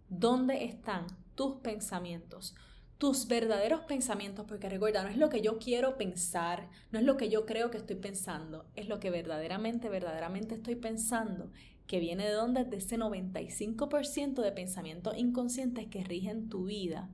dónde 0.10 0.66
están 0.66 1.08
tus 1.36 1.56
pensamientos, 1.62 2.56
tus 2.98 3.28
verdaderos 3.28 3.82
pensamientos, 3.82 4.46
porque 4.46 4.68
recuerda, 4.68 5.04
no 5.04 5.10
es 5.10 5.18
lo 5.18 5.30
que 5.30 5.42
yo 5.42 5.58
quiero 5.58 5.98
pensar, 5.98 6.70
no 6.92 7.00
es 7.00 7.06
lo 7.06 7.16
que 7.16 7.30
yo 7.30 7.46
creo 7.46 7.72
que 7.72 7.78
estoy 7.78 7.96
pensando, 7.96 8.66
es 8.76 8.90
lo 8.90 9.00
que 9.00 9.10
verdaderamente, 9.10 9.88
verdaderamente 9.88 10.56
estoy 10.56 10.76
pensando, 10.76 11.50
que 11.88 12.02
viene 12.02 12.26
de 12.26 12.34
donde 12.34 12.66
de 12.66 12.78
ese 12.78 12.98
95% 12.98 14.42
de 14.42 14.52
pensamientos 14.52 15.18
inconscientes 15.18 15.88
que 15.88 16.04
rigen 16.04 16.50
tu 16.50 16.66
vida. 16.66 17.10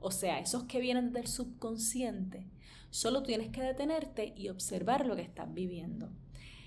O 0.00 0.10
sea, 0.10 0.40
esos 0.40 0.64
que 0.64 0.80
vienen 0.80 1.12
del 1.12 1.26
subconsciente. 1.26 2.46
Solo 2.90 3.22
tienes 3.22 3.50
que 3.50 3.62
detenerte 3.62 4.32
y 4.34 4.48
observar 4.48 5.06
lo 5.06 5.14
que 5.14 5.22
estás 5.22 5.52
viviendo. 5.52 6.10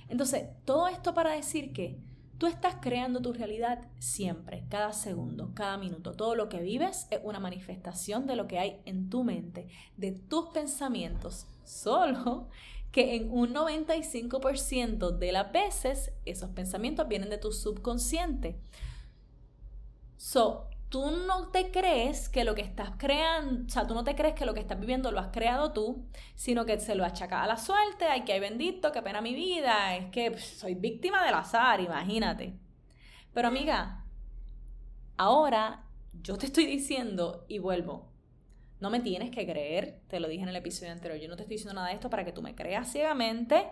Entonces, 0.08 0.46
todo 0.66 0.88
esto 0.88 1.14
para 1.14 1.32
decir 1.32 1.74
que 1.74 1.98
Tú 2.42 2.48
estás 2.48 2.78
creando 2.82 3.22
tu 3.22 3.34
realidad 3.34 3.88
siempre, 4.00 4.66
cada 4.68 4.94
segundo, 4.94 5.52
cada 5.54 5.78
minuto. 5.78 6.14
Todo 6.14 6.34
lo 6.34 6.50
que 6.50 6.60
vives 6.60 7.06
es 7.12 7.20
una 7.24 7.40
manifestación 7.40 8.26
de 8.26 8.36
lo 8.36 8.48
que 8.48 8.58
hay 8.58 8.82
en 8.86 9.12
tu 9.12 9.24
mente, 9.24 9.68
de 9.96 10.14
tus 10.14 10.50
pensamientos. 10.50 11.46
Solo 11.64 12.50
que 12.92 13.16
en 13.16 13.32
un 13.32 13.54
95% 13.54 15.20
de 15.20 15.32
las 15.32 15.52
veces 15.52 16.14
esos 16.26 16.50
pensamientos 16.50 17.08
vienen 17.08 17.30
de 17.30 17.38
tu 17.38 17.52
subconsciente. 17.52 18.60
So, 20.18 20.68
tú 20.92 21.10
no 21.10 21.48
te 21.48 21.72
crees 21.72 22.28
que 22.28 22.44
lo 22.44 22.54
que 22.54 22.62
estás 22.62 22.92
creando, 22.98 23.66
o 23.66 23.70
sea, 23.70 23.88
tú 23.88 23.94
no 23.94 24.04
te 24.04 24.14
crees 24.14 24.36
que 24.36 24.46
lo 24.46 24.54
que 24.54 24.60
estás 24.60 24.78
viviendo 24.78 25.10
lo 25.10 25.22
has 25.22 25.30
creado 25.30 25.72
tú, 25.72 26.06
sino 26.36 26.66
que 26.66 26.78
se 26.82 26.96
lo 26.96 27.06
achacas 27.06 27.46
a 27.46 27.48
la 27.48 27.56
suerte, 27.56 28.06
ay, 28.06 28.26
que 28.26 28.34
hay 28.34 28.42
bendito, 28.42 28.92
qué 28.92 29.02
pena 29.02 29.22
mi 29.22 29.34
vida, 29.34 29.96
es 29.96 30.12
que 30.12 30.38
soy 30.38 30.76
víctima 30.76 31.26
del 31.26 31.36
azar, 31.36 31.80
imagínate. 31.80 32.60
Pero 33.34 33.48
amiga, 33.48 34.04
ahora 35.16 35.86
yo 36.22 36.38
te 36.38 36.48
estoy 36.48 36.66
diciendo 36.66 37.46
y 37.48 37.60
vuelvo, 37.60 38.12
no 38.82 38.90
me 38.90 39.00
tienes 39.00 39.32
que 39.32 39.46
creer, 39.46 40.02
te 40.10 40.20
lo 40.20 40.28
dije 40.28 40.44
en 40.44 40.50
el 40.50 40.58
episodio 40.58 40.92
anterior, 40.92 41.22
yo 41.22 41.30
no 41.30 41.38
te 41.38 41.44
estoy 41.44 41.56
diciendo 41.56 41.76
nada 41.76 41.88
de 41.88 41.94
esto 41.94 42.10
para 42.10 42.26
que 42.26 42.34
tú 42.34 42.42
me 42.42 42.54
creas 42.54 42.92
ciegamente. 42.92 43.70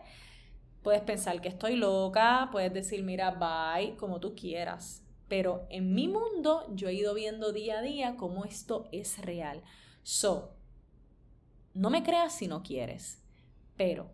Puedes 0.84 1.01
pensar 1.01 1.41
que 1.41 1.49
estoy 1.49 1.75
loca, 1.75 2.47
puedes 2.49 2.73
decir, 2.73 3.03
mira, 3.03 3.32
bye, 3.32 3.97
como 3.97 4.21
tú 4.21 4.34
quieras 4.36 5.03
pero 5.30 5.68
en 5.70 5.94
mi 5.94 6.08
mundo 6.08 6.65
yo 6.74 6.89
he 6.89 6.94
ido 6.94 7.13
viendo 7.13 7.54
día 7.54 7.80
a 7.80 7.82
día 7.82 8.18
cómo 8.18 8.44
esto 8.44 8.89
es 8.92 9.20
real. 9.20 9.63
So, 10.04 10.56
no 11.74 11.89
me 11.89 12.04
creas 12.04 12.36
si 12.36 12.48
no 12.48 12.63
quieres, 12.63 13.22
pero 13.78 14.10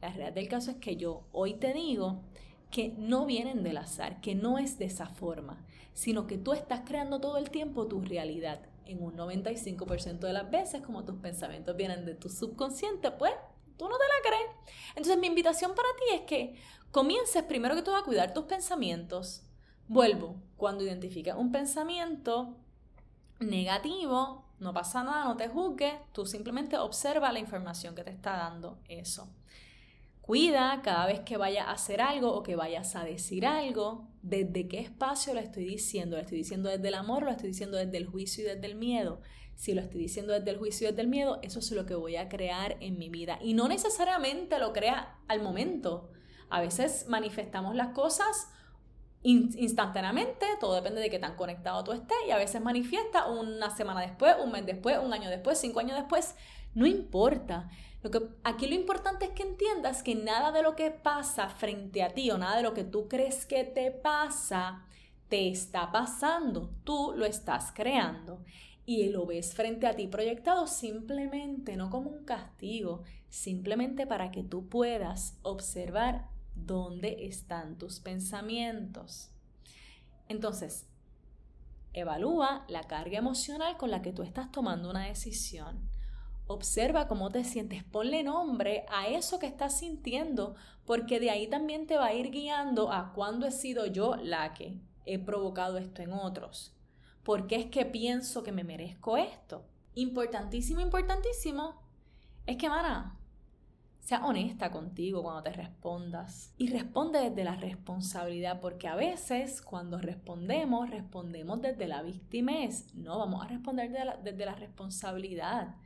la 0.00 0.08
realidad 0.08 0.32
del 0.32 0.48
caso 0.48 0.70
es 0.70 0.76
que 0.78 0.96
yo 0.96 1.26
hoy 1.32 1.54
te 1.54 1.74
digo 1.74 2.22
que 2.70 2.94
no 2.96 3.26
vienen 3.26 3.62
del 3.62 3.76
azar, 3.76 4.20
que 4.20 4.34
no 4.34 4.58
es 4.58 4.78
de 4.78 4.86
esa 4.86 5.06
forma, 5.06 5.66
sino 5.92 6.26
que 6.26 6.38
tú 6.38 6.52
estás 6.52 6.82
creando 6.86 7.20
todo 7.20 7.36
el 7.36 7.50
tiempo 7.50 7.86
tu 7.86 8.00
realidad. 8.00 8.60
En 8.86 9.02
un 9.02 9.16
95% 9.16 10.20
de 10.20 10.32
las 10.32 10.50
veces, 10.50 10.80
como 10.80 11.04
tus 11.04 11.16
pensamientos 11.16 11.76
vienen 11.76 12.06
de 12.06 12.14
tu 12.14 12.28
subconsciente, 12.28 13.10
pues 13.10 13.32
tú 13.76 13.88
no 13.88 13.96
te 13.96 14.04
la 14.04 14.30
crees. 14.30 14.76
Entonces 14.90 15.18
mi 15.18 15.26
invitación 15.26 15.74
para 15.74 15.88
ti 15.96 16.14
es 16.14 16.20
que 16.22 16.56
comiences 16.90 17.42
primero 17.42 17.74
que 17.74 17.82
todo 17.82 17.96
a 17.96 18.04
cuidar 18.04 18.32
tus 18.32 18.44
pensamientos, 18.44 19.42
Vuelvo, 19.92 20.36
cuando 20.56 20.84
identifiques 20.84 21.34
un 21.34 21.52
pensamiento 21.52 22.56
negativo, 23.40 24.42
no 24.58 24.72
pasa 24.72 25.04
nada, 25.04 25.24
no 25.24 25.36
te 25.36 25.48
juzgues, 25.48 25.92
tú 26.12 26.24
simplemente 26.24 26.78
observa 26.78 27.30
la 27.30 27.40
información 27.40 27.94
que 27.94 28.02
te 28.02 28.10
está 28.10 28.38
dando 28.38 28.78
eso. 28.88 29.28
Cuida 30.22 30.80
cada 30.82 31.04
vez 31.04 31.20
que 31.20 31.36
vayas 31.36 31.66
a 31.66 31.72
hacer 31.72 32.00
algo 32.00 32.32
o 32.32 32.42
que 32.42 32.56
vayas 32.56 32.96
a 32.96 33.04
decir 33.04 33.44
algo, 33.44 34.08
desde 34.22 34.66
qué 34.66 34.80
espacio 34.80 35.34
lo 35.34 35.40
estoy 35.40 35.66
diciendo. 35.66 36.16
¿Lo 36.16 36.22
estoy 36.22 36.38
diciendo 36.38 36.70
desde 36.70 36.88
el 36.88 36.94
amor 36.94 37.24
lo 37.24 37.30
estoy 37.30 37.48
diciendo 37.48 37.76
desde 37.76 37.98
el 37.98 38.06
juicio 38.06 38.44
y 38.44 38.46
desde 38.46 38.66
el 38.66 38.76
miedo? 38.76 39.20
Si 39.56 39.74
lo 39.74 39.82
estoy 39.82 40.00
diciendo 40.00 40.32
desde 40.32 40.52
el 40.52 40.56
juicio 40.56 40.88
y 40.88 40.90
desde 40.92 41.02
el 41.02 41.08
miedo, 41.08 41.38
eso 41.42 41.58
es 41.58 41.70
lo 41.72 41.84
que 41.84 41.96
voy 41.96 42.16
a 42.16 42.30
crear 42.30 42.78
en 42.80 42.98
mi 42.98 43.10
vida. 43.10 43.38
Y 43.42 43.52
no 43.52 43.68
necesariamente 43.68 44.58
lo 44.58 44.72
crea 44.72 45.18
al 45.28 45.42
momento. 45.42 46.08
A 46.48 46.62
veces 46.62 47.04
manifestamos 47.08 47.74
las 47.74 47.88
cosas 47.88 48.48
instantáneamente, 49.22 50.46
todo 50.60 50.74
depende 50.74 51.00
de 51.00 51.10
qué 51.10 51.18
tan 51.18 51.36
conectado 51.36 51.84
tú 51.84 51.92
estés 51.92 52.16
y 52.26 52.32
a 52.32 52.36
veces 52.36 52.60
manifiesta 52.60 53.26
una 53.26 53.70
semana 53.70 54.00
después, 54.00 54.34
un 54.42 54.50
mes 54.50 54.66
después, 54.66 54.98
un 54.98 55.12
año 55.12 55.30
después, 55.30 55.58
cinco 55.58 55.80
años 55.80 55.96
después, 55.96 56.34
no 56.74 56.86
importa. 56.86 57.70
Lo 58.02 58.10
que, 58.10 58.20
aquí 58.42 58.66
lo 58.66 58.74
importante 58.74 59.26
es 59.26 59.30
que 59.30 59.44
entiendas 59.44 60.02
que 60.02 60.16
nada 60.16 60.50
de 60.50 60.62
lo 60.62 60.74
que 60.74 60.90
pasa 60.90 61.48
frente 61.48 62.02
a 62.02 62.10
ti 62.10 62.30
o 62.32 62.38
nada 62.38 62.56
de 62.56 62.62
lo 62.62 62.74
que 62.74 62.82
tú 62.82 63.06
crees 63.08 63.46
que 63.46 63.62
te 63.62 63.92
pasa, 63.92 64.86
te 65.28 65.48
está 65.48 65.92
pasando, 65.92 66.70
tú 66.82 67.14
lo 67.16 67.24
estás 67.24 67.70
creando 67.72 68.42
y 68.84 69.08
lo 69.10 69.26
ves 69.26 69.54
frente 69.54 69.86
a 69.86 69.94
ti 69.94 70.08
proyectado 70.08 70.66
simplemente, 70.66 71.76
no 71.76 71.90
como 71.90 72.10
un 72.10 72.24
castigo, 72.24 73.04
simplemente 73.28 74.06
para 74.06 74.32
que 74.32 74.42
tú 74.42 74.68
puedas 74.68 75.38
observar 75.42 76.31
¿Dónde 76.54 77.26
están 77.26 77.78
tus 77.78 78.00
pensamientos? 78.00 79.30
Entonces, 80.28 80.86
evalúa 81.92 82.64
la 82.68 82.84
carga 82.84 83.18
emocional 83.18 83.76
con 83.76 83.90
la 83.90 84.02
que 84.02 84.12
tú 84.12 84.22
estás 84.22 84.50
tomando 84.52 84.90
una 84.90 85.06
decisión. 85.06 85.88
Observa 86.46 87.08
cómo 87.08 87.30
te 87.30 87.44
sientes, 87.44 87.84
ponle 87.84 88.22
nombre 88.22 88.84
a 88.88 89.08
eso 89.08 89.38
que 89.38 89.46
estás 89.46 89.78
sintiendo, 89.78 90.54
porque 90.84 91.20
de 91.20 91.30
ahí 91.30 91.48
también 91.48 91.86
te 91.86 91.96
va 91.96 92.06
a 92.06 92.14
ir 92.14 92.30
guiando 92.30 92.92
a 92.92 93.12
cuándo 93.12 93.46
he 93.46 93.52
sido 93.52 93.86
yo 93.86 94.16
la 94.16 94.52
que 94.54 94.80
he 95.06 95.18
provocado 95.18 95.78
esto 95.78 96.02
en 96.02 96.12
otros. 96.12 96.74
¿Por 97.22 97.46
qué 97.46 97.56
es 97.56 97.66
que 97.66 97.84
pienso 97.86 98.42
que 98.42 98.52
me 98.52 98.64
merezco 98.64 99.16
esto? 99.16 99.64
Importantísimo, 99.94 100.80
importantísimo, 100.80 101.80
es 102.46 102.56
que, 102.56 102.68
mana, 102.68 103.18
sea 104.02 104.26
honesta 104.26 104.72
contigo 104.72 105.22
cuando 105.22 105.44
te 105.44 105.52
respondas 105.52 106.52
y 106.58 106.68
responde 106.68 107.30
desde 107.30 107.44
la 107.44 107.54
responsabilidad, 107.54 108.60
porque 108.60 108.88
a 108.88 108.96
veces 108.96 109.62
cuando 109.62 109.98
respondemos, 109.98 110.90
respondemos 110.90 111.62
desde 111.62 111.86
la 111.86 112.02
víctimas. 112.02 112.92
No, 112.94 113.18
vamos 113.20 113.44
a 113.44 113.48
responder 113.48 113.90
desde 113.90 114.04
la, 114.04 114.16
desde 114.16 114.44
la 114.44 114.56
responsabilidad. 114.56 115.76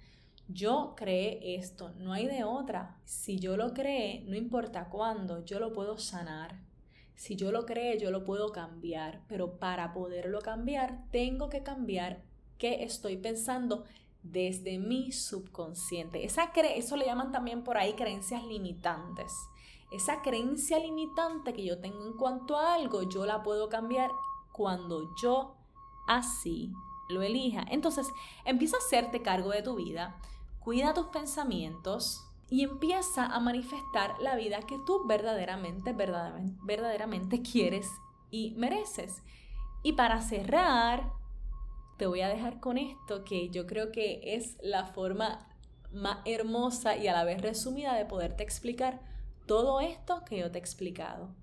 Yo 0.48 0.94
creé 0.96 1.56
esto, 1.56 1.90
no 1.98 2.14
hay 2.14 2.26
de 2.26 2.44
otra. 2.44 2.96
Si 3.04 3.38
yo 3.38 3.58
lo 3.58 3.74
creé, 3.74 4.24
no 4.26 4.34
importa 4.34 4.88
cuándo, 4.88 5.44
yo 5.44 5.60
lo 5.60 5.74
puedo 5.74 5.98
sanar. 5.98 6.56
Si 7.16 7.36
yo 7.36 7.52
lo 7.52 7.66
creé, 7.66 7.98
yo 7.98 8.10
lo 8.10 8.24
puedo 8.24 8.50
cambiar, 8.50 9.20
pero 9.28 9.58
para 9.58 9.92
poderlo 9.92 10.40
cambiar, 10.40 11.04
tengo 11.10 11.50
que 11.50 11.62
cambiar 11.62 12.22
qué 12.56 12.82
estoy 12.84 13.18
pensando 13.18 13.84
desde 14.30 14.78
mi 14.78 15.12
subconsciente. 15.12 16.24
Esa 16.24 16.52
cre 16.52 16.78
eso 16.78 16.96
le 16.96 17.06
llaman 17.06 17.32
también 17.32 17.62
por 17.64 17.76
ahí 17.76 17.94
creencias 17.94 18.44
limitantes. 18.44 19.32
Esa 19.92 20.22
creencia 20.22 20.78
limitante 20.78 21.52
que 21.52 21.64
yo 21.64 21.78
tengo 21.80 22.04
en 22.04 22.14
cuanto 22.14 22.56
a 22.56 22.74
algo, 22.74 23.02
yo 23.02 23.24
la 23.24 23.42
puedo 23.42 23.68
cambiar 23.68 24.10
cuando 24.52 25.14
yo 25.16 25.56
así 26.08 26.72
lo 27.08 27.22
elija. 27.22 27.64
Entonces, 27.70 28.08
empieza 28.44 28.76
a 28.76 28.80
hacerte 28.80 29.22
cargo 29.22 29.50
de 29.50 29.62
tu 29.62 29.76
vida, 29.76 30.20
cuida 30.58 30.94
tus 30.94 31.06
pensamientos 31.06 32.26
y 32.48 32.62
empieza 32.62 33.26
a 33.26 33.40
manifestar 33.40 34.16
la 34.20 34.36
vida 34.36 34.60
que 34.60 34.78
tú 34.78 35.06
verdaderamente, 35.06 35.92
verdaderamente, 35.92 36.58
verdaderamente 36.64 37.42
quieres 37.42 37.88
y 38.30 38.54
mereces. 38.56 39.22
Y 39.82 39.92
para 39.92 40.20
cerrar, 40.20 41.12
te 41.96 42.06
voy 42.06 42.20
a 42.20 42.28
dejar 42.28 42.60
con 42.60 42.78
esto 42.78 43.24
que 43.24 43.48
yo 43.50 43.66
creo 43.66 43.90
que 43.90 44.20
es 44.22 44.56
la 44.60 44.86
forma 44.86 45.48
más 45.92 46.18
hermosa 46.24 46.96
y 46.96 47.08
a 47.08 47.12
la 47.12 47.24
vez 47.24 47.40
resumida 47.40 47.94
de 47.94 48.04
poderte 48.04 48.42
explicar 48.42 49.00
todo 49.46 49.80
esto 49.80 50.22
que 50.24 50.38
yo 50.38 50.50
te 50.50 50.58
he 50.58 50.60
explicado. 50.60 51.34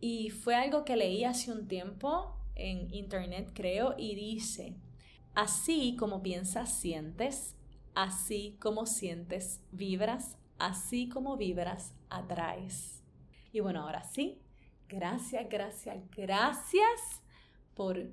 Y 0.00 0.30
fue 0.30 0.54
algo 0.54 0.84
que 0.84 0.96
leí 0.96 1.24
hace 1.24 1.52
un 1.52 1.68
tiempo 1.68 2.36
en 2.54 2.92
internet, 2.92 3.52
creo, 3.54 3.94
y 3.96 4.14
dice, 4.14 4.76
así 5.34 5.96
como 5.96 6.22
piensas, 6.22 6.74
sientes, 6.74 7.56
así 7.94 8.56
como 8.60 8.84
sientes, 8.86 9.60
vibras, 9.70 10.36
así 10.58 11.08
como 11.08 11.36
vibras, 11.36 11.94
atraes. 12.10 13.02
Y 13.52 13.60
bueno, 13.60 13.82
ahora 13.82 14.02
sí, 14.02 14.42
gracias, 14.88 15.48
gracias, 15.48 15.98
gracias 16.10 17.22
por 17.74 18.10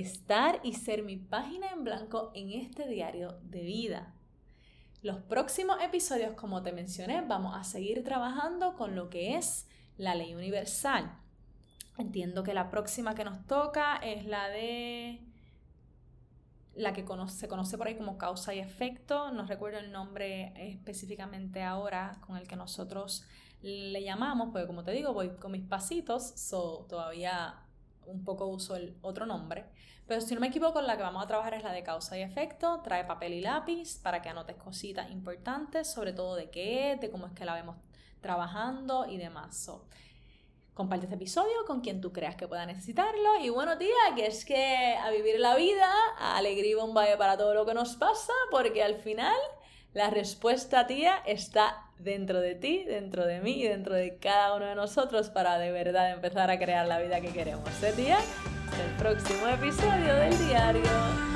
estar 0.00 0.60
y 0.64 0.74
ser 0.74 1.04
mi 1.04 1.16
página 1.16 1.70
en 1.70 1.84
blanco 1.84 2.32
en 2.34 2.50
este 2.50 2.88
diario 2.88 3.38
de 3.42 3.62
vida. 3.62 4.12
Los 5.02 5.18
próximos 5.18 5.80
episodios, 5.82 6.34
como 6.34 6.62
te 6.62 6.72
mencioné, 6.72 7.20
vamos 7.20 7.56
a 7.56 7.62
seguir 7.62 8.02
trabajando 8.02 8.74
con 8.74 8.96
lo 8.96 9.08
que 9.08 9.36
es 9.36 9.68
la 9.96 10.14
ley 10.14 10.34
universal. 10.34 11.16
Entiendo 11.96 12.42
que 12.42 12.54
la 12.54 12.70
próxima 12.70 13.14
que 13.14 13.24
nos 13.24 13.46
toca 13.46 13.96
es 13.96 14.26
la 14.26 14.48
de 14.48 15.20
la 16.74 16.92
que 16.92 17.04
se 17.28 17.46
conoce 17.46 17.78
por 17.78 17.86
ahí 17.86 17.96
como 17.96 18.18
causa 18.18 18.52
y 18.52 18.58
efecto. 18.58 19.30
No 19.30 19.44
recuerdo 19.46 19.78
el 19.78 19.92
nombre 19.92 20.52
específicamente 20.56 21.62
ahora 21.62 22.18
con 22.26 22.36
el 22.36 22.48
que 22.48 22.56
nosotros 22.56 23.24
le 23.62 24.02
llamamos, 24.02 24.48
porque 24.50 24.66
como 24.66 24.82
te 24.82 24.90
digo, 24.90 25.12
voy 25.12 25.36
con 25.36 25.52
mis 25.52 25.64
pasitos, 25.64 26.32
so 26.34 26.84
todavía 26.88 27.63
un 28.06 28.24
poco 28.24 28.46
uso 28.46 28.76
el 28.76 28.96
otro 29.02 29.26
nombre. 29.26 29.64
Pero 30.06 30.20
si 30.20 30.34
no 30.34 30.40
me 30.40 30.48
equivoco, 30.48 30.82
la 30.82 30.96
que 30.96 31.02
vamos 31.02 31.24
a 31.24 31.26
trabajar 31.26 31.54
es 31.54 31.62
la 31.62 31.72
de 31.72 31.82
causa 31.82 32.18
y 32.18 32.22
efecto. 32.22 32.80
Trae 32.82 33.04
papel 33.04 33.32
y 33.32 33.40
lápiz 33.40 33.98
para 34.02 34.20
que 34.20 34.28
anotes 34.28 34.56
cositas 34.56 35.10
importantes, 35.10 35.90
sobre 35.90 36.12
todo 36.12 36.36
de 36.36 36.50
qué 36.50 36.92
es, 36.92 37.00
de 37.00 37.10
cómo 37.10 37.26
es 37.26 37.32
que 37.32 37.44
la 37.44 37.54
vemos 37.54 37.76
trabajando 38.20 39.06
y 39.06 39.16
demás. 39.16 39.70
comparte 40.74 41.06
este 41.06 41.16
episodio 41.16 41.64
con 41.66 41.80
quien 41.80 42.00
tú 42.00 42.12
creas 42.12 42.36
que 42.36 42.48
pueda 42.48 42.66
necesitarlo. 42.66 43.38
Y 43.40 43.48
bueno, 43.48 43.78
tía, 43.78 44.14
que 44.14 44.26
es 44.26 44.44
que 44.44 44.96
a 44.96 45.10
vivir 45.10 45.40
la 45.40 45.54
vida, 45.54 45.90
a 46.18 46.36
alegría 46.36 46.72
y 46.72 46.74
bombaje 46.74 47.16
para 47.16 47.38
todo 47.38 47.54
lo 47.54 47.64
que 47.64 47.74
nos 47.74 47.96
pasa, 47.96 48.32
porque 48.50 48.82
al 48.82 48.96
final 48.96 49.36
la 49.94 50.10
respuesta, 50.10 50.86
tía, 50.86 51.22
está 51.24 51.83
dentro 51.98 52.40
de 52.40 52.54
ti, 52.54 52.84
dentro 52.84 53.26
de 53.26 53.40
mí 53.40 53.62
y 53.62 53.68
dentro 53.68 53.94
de 53.94 54.16
cada 54.16 54.54
uno 54.56 54.66
de 54.66 54.74
nosotros 54.74 55.30
para 55.30 55.58
de 55.58 55.70
verdad 55.70 56.12
empezar 56.12 56.50
a 56.50 56.58
crear 56.58 56.86
la 56.86 56.98
vida 56.98 57.20
que 57.20 57.28
queremos. 57.28 57.68
¿Eh, 57.82 57.92
tía? 57.94 58.18
el 58.74 58.96
próximo 58.96 59.46
episodio 59.46 60.14
del 60.14 60.38
diario 60.46 61.33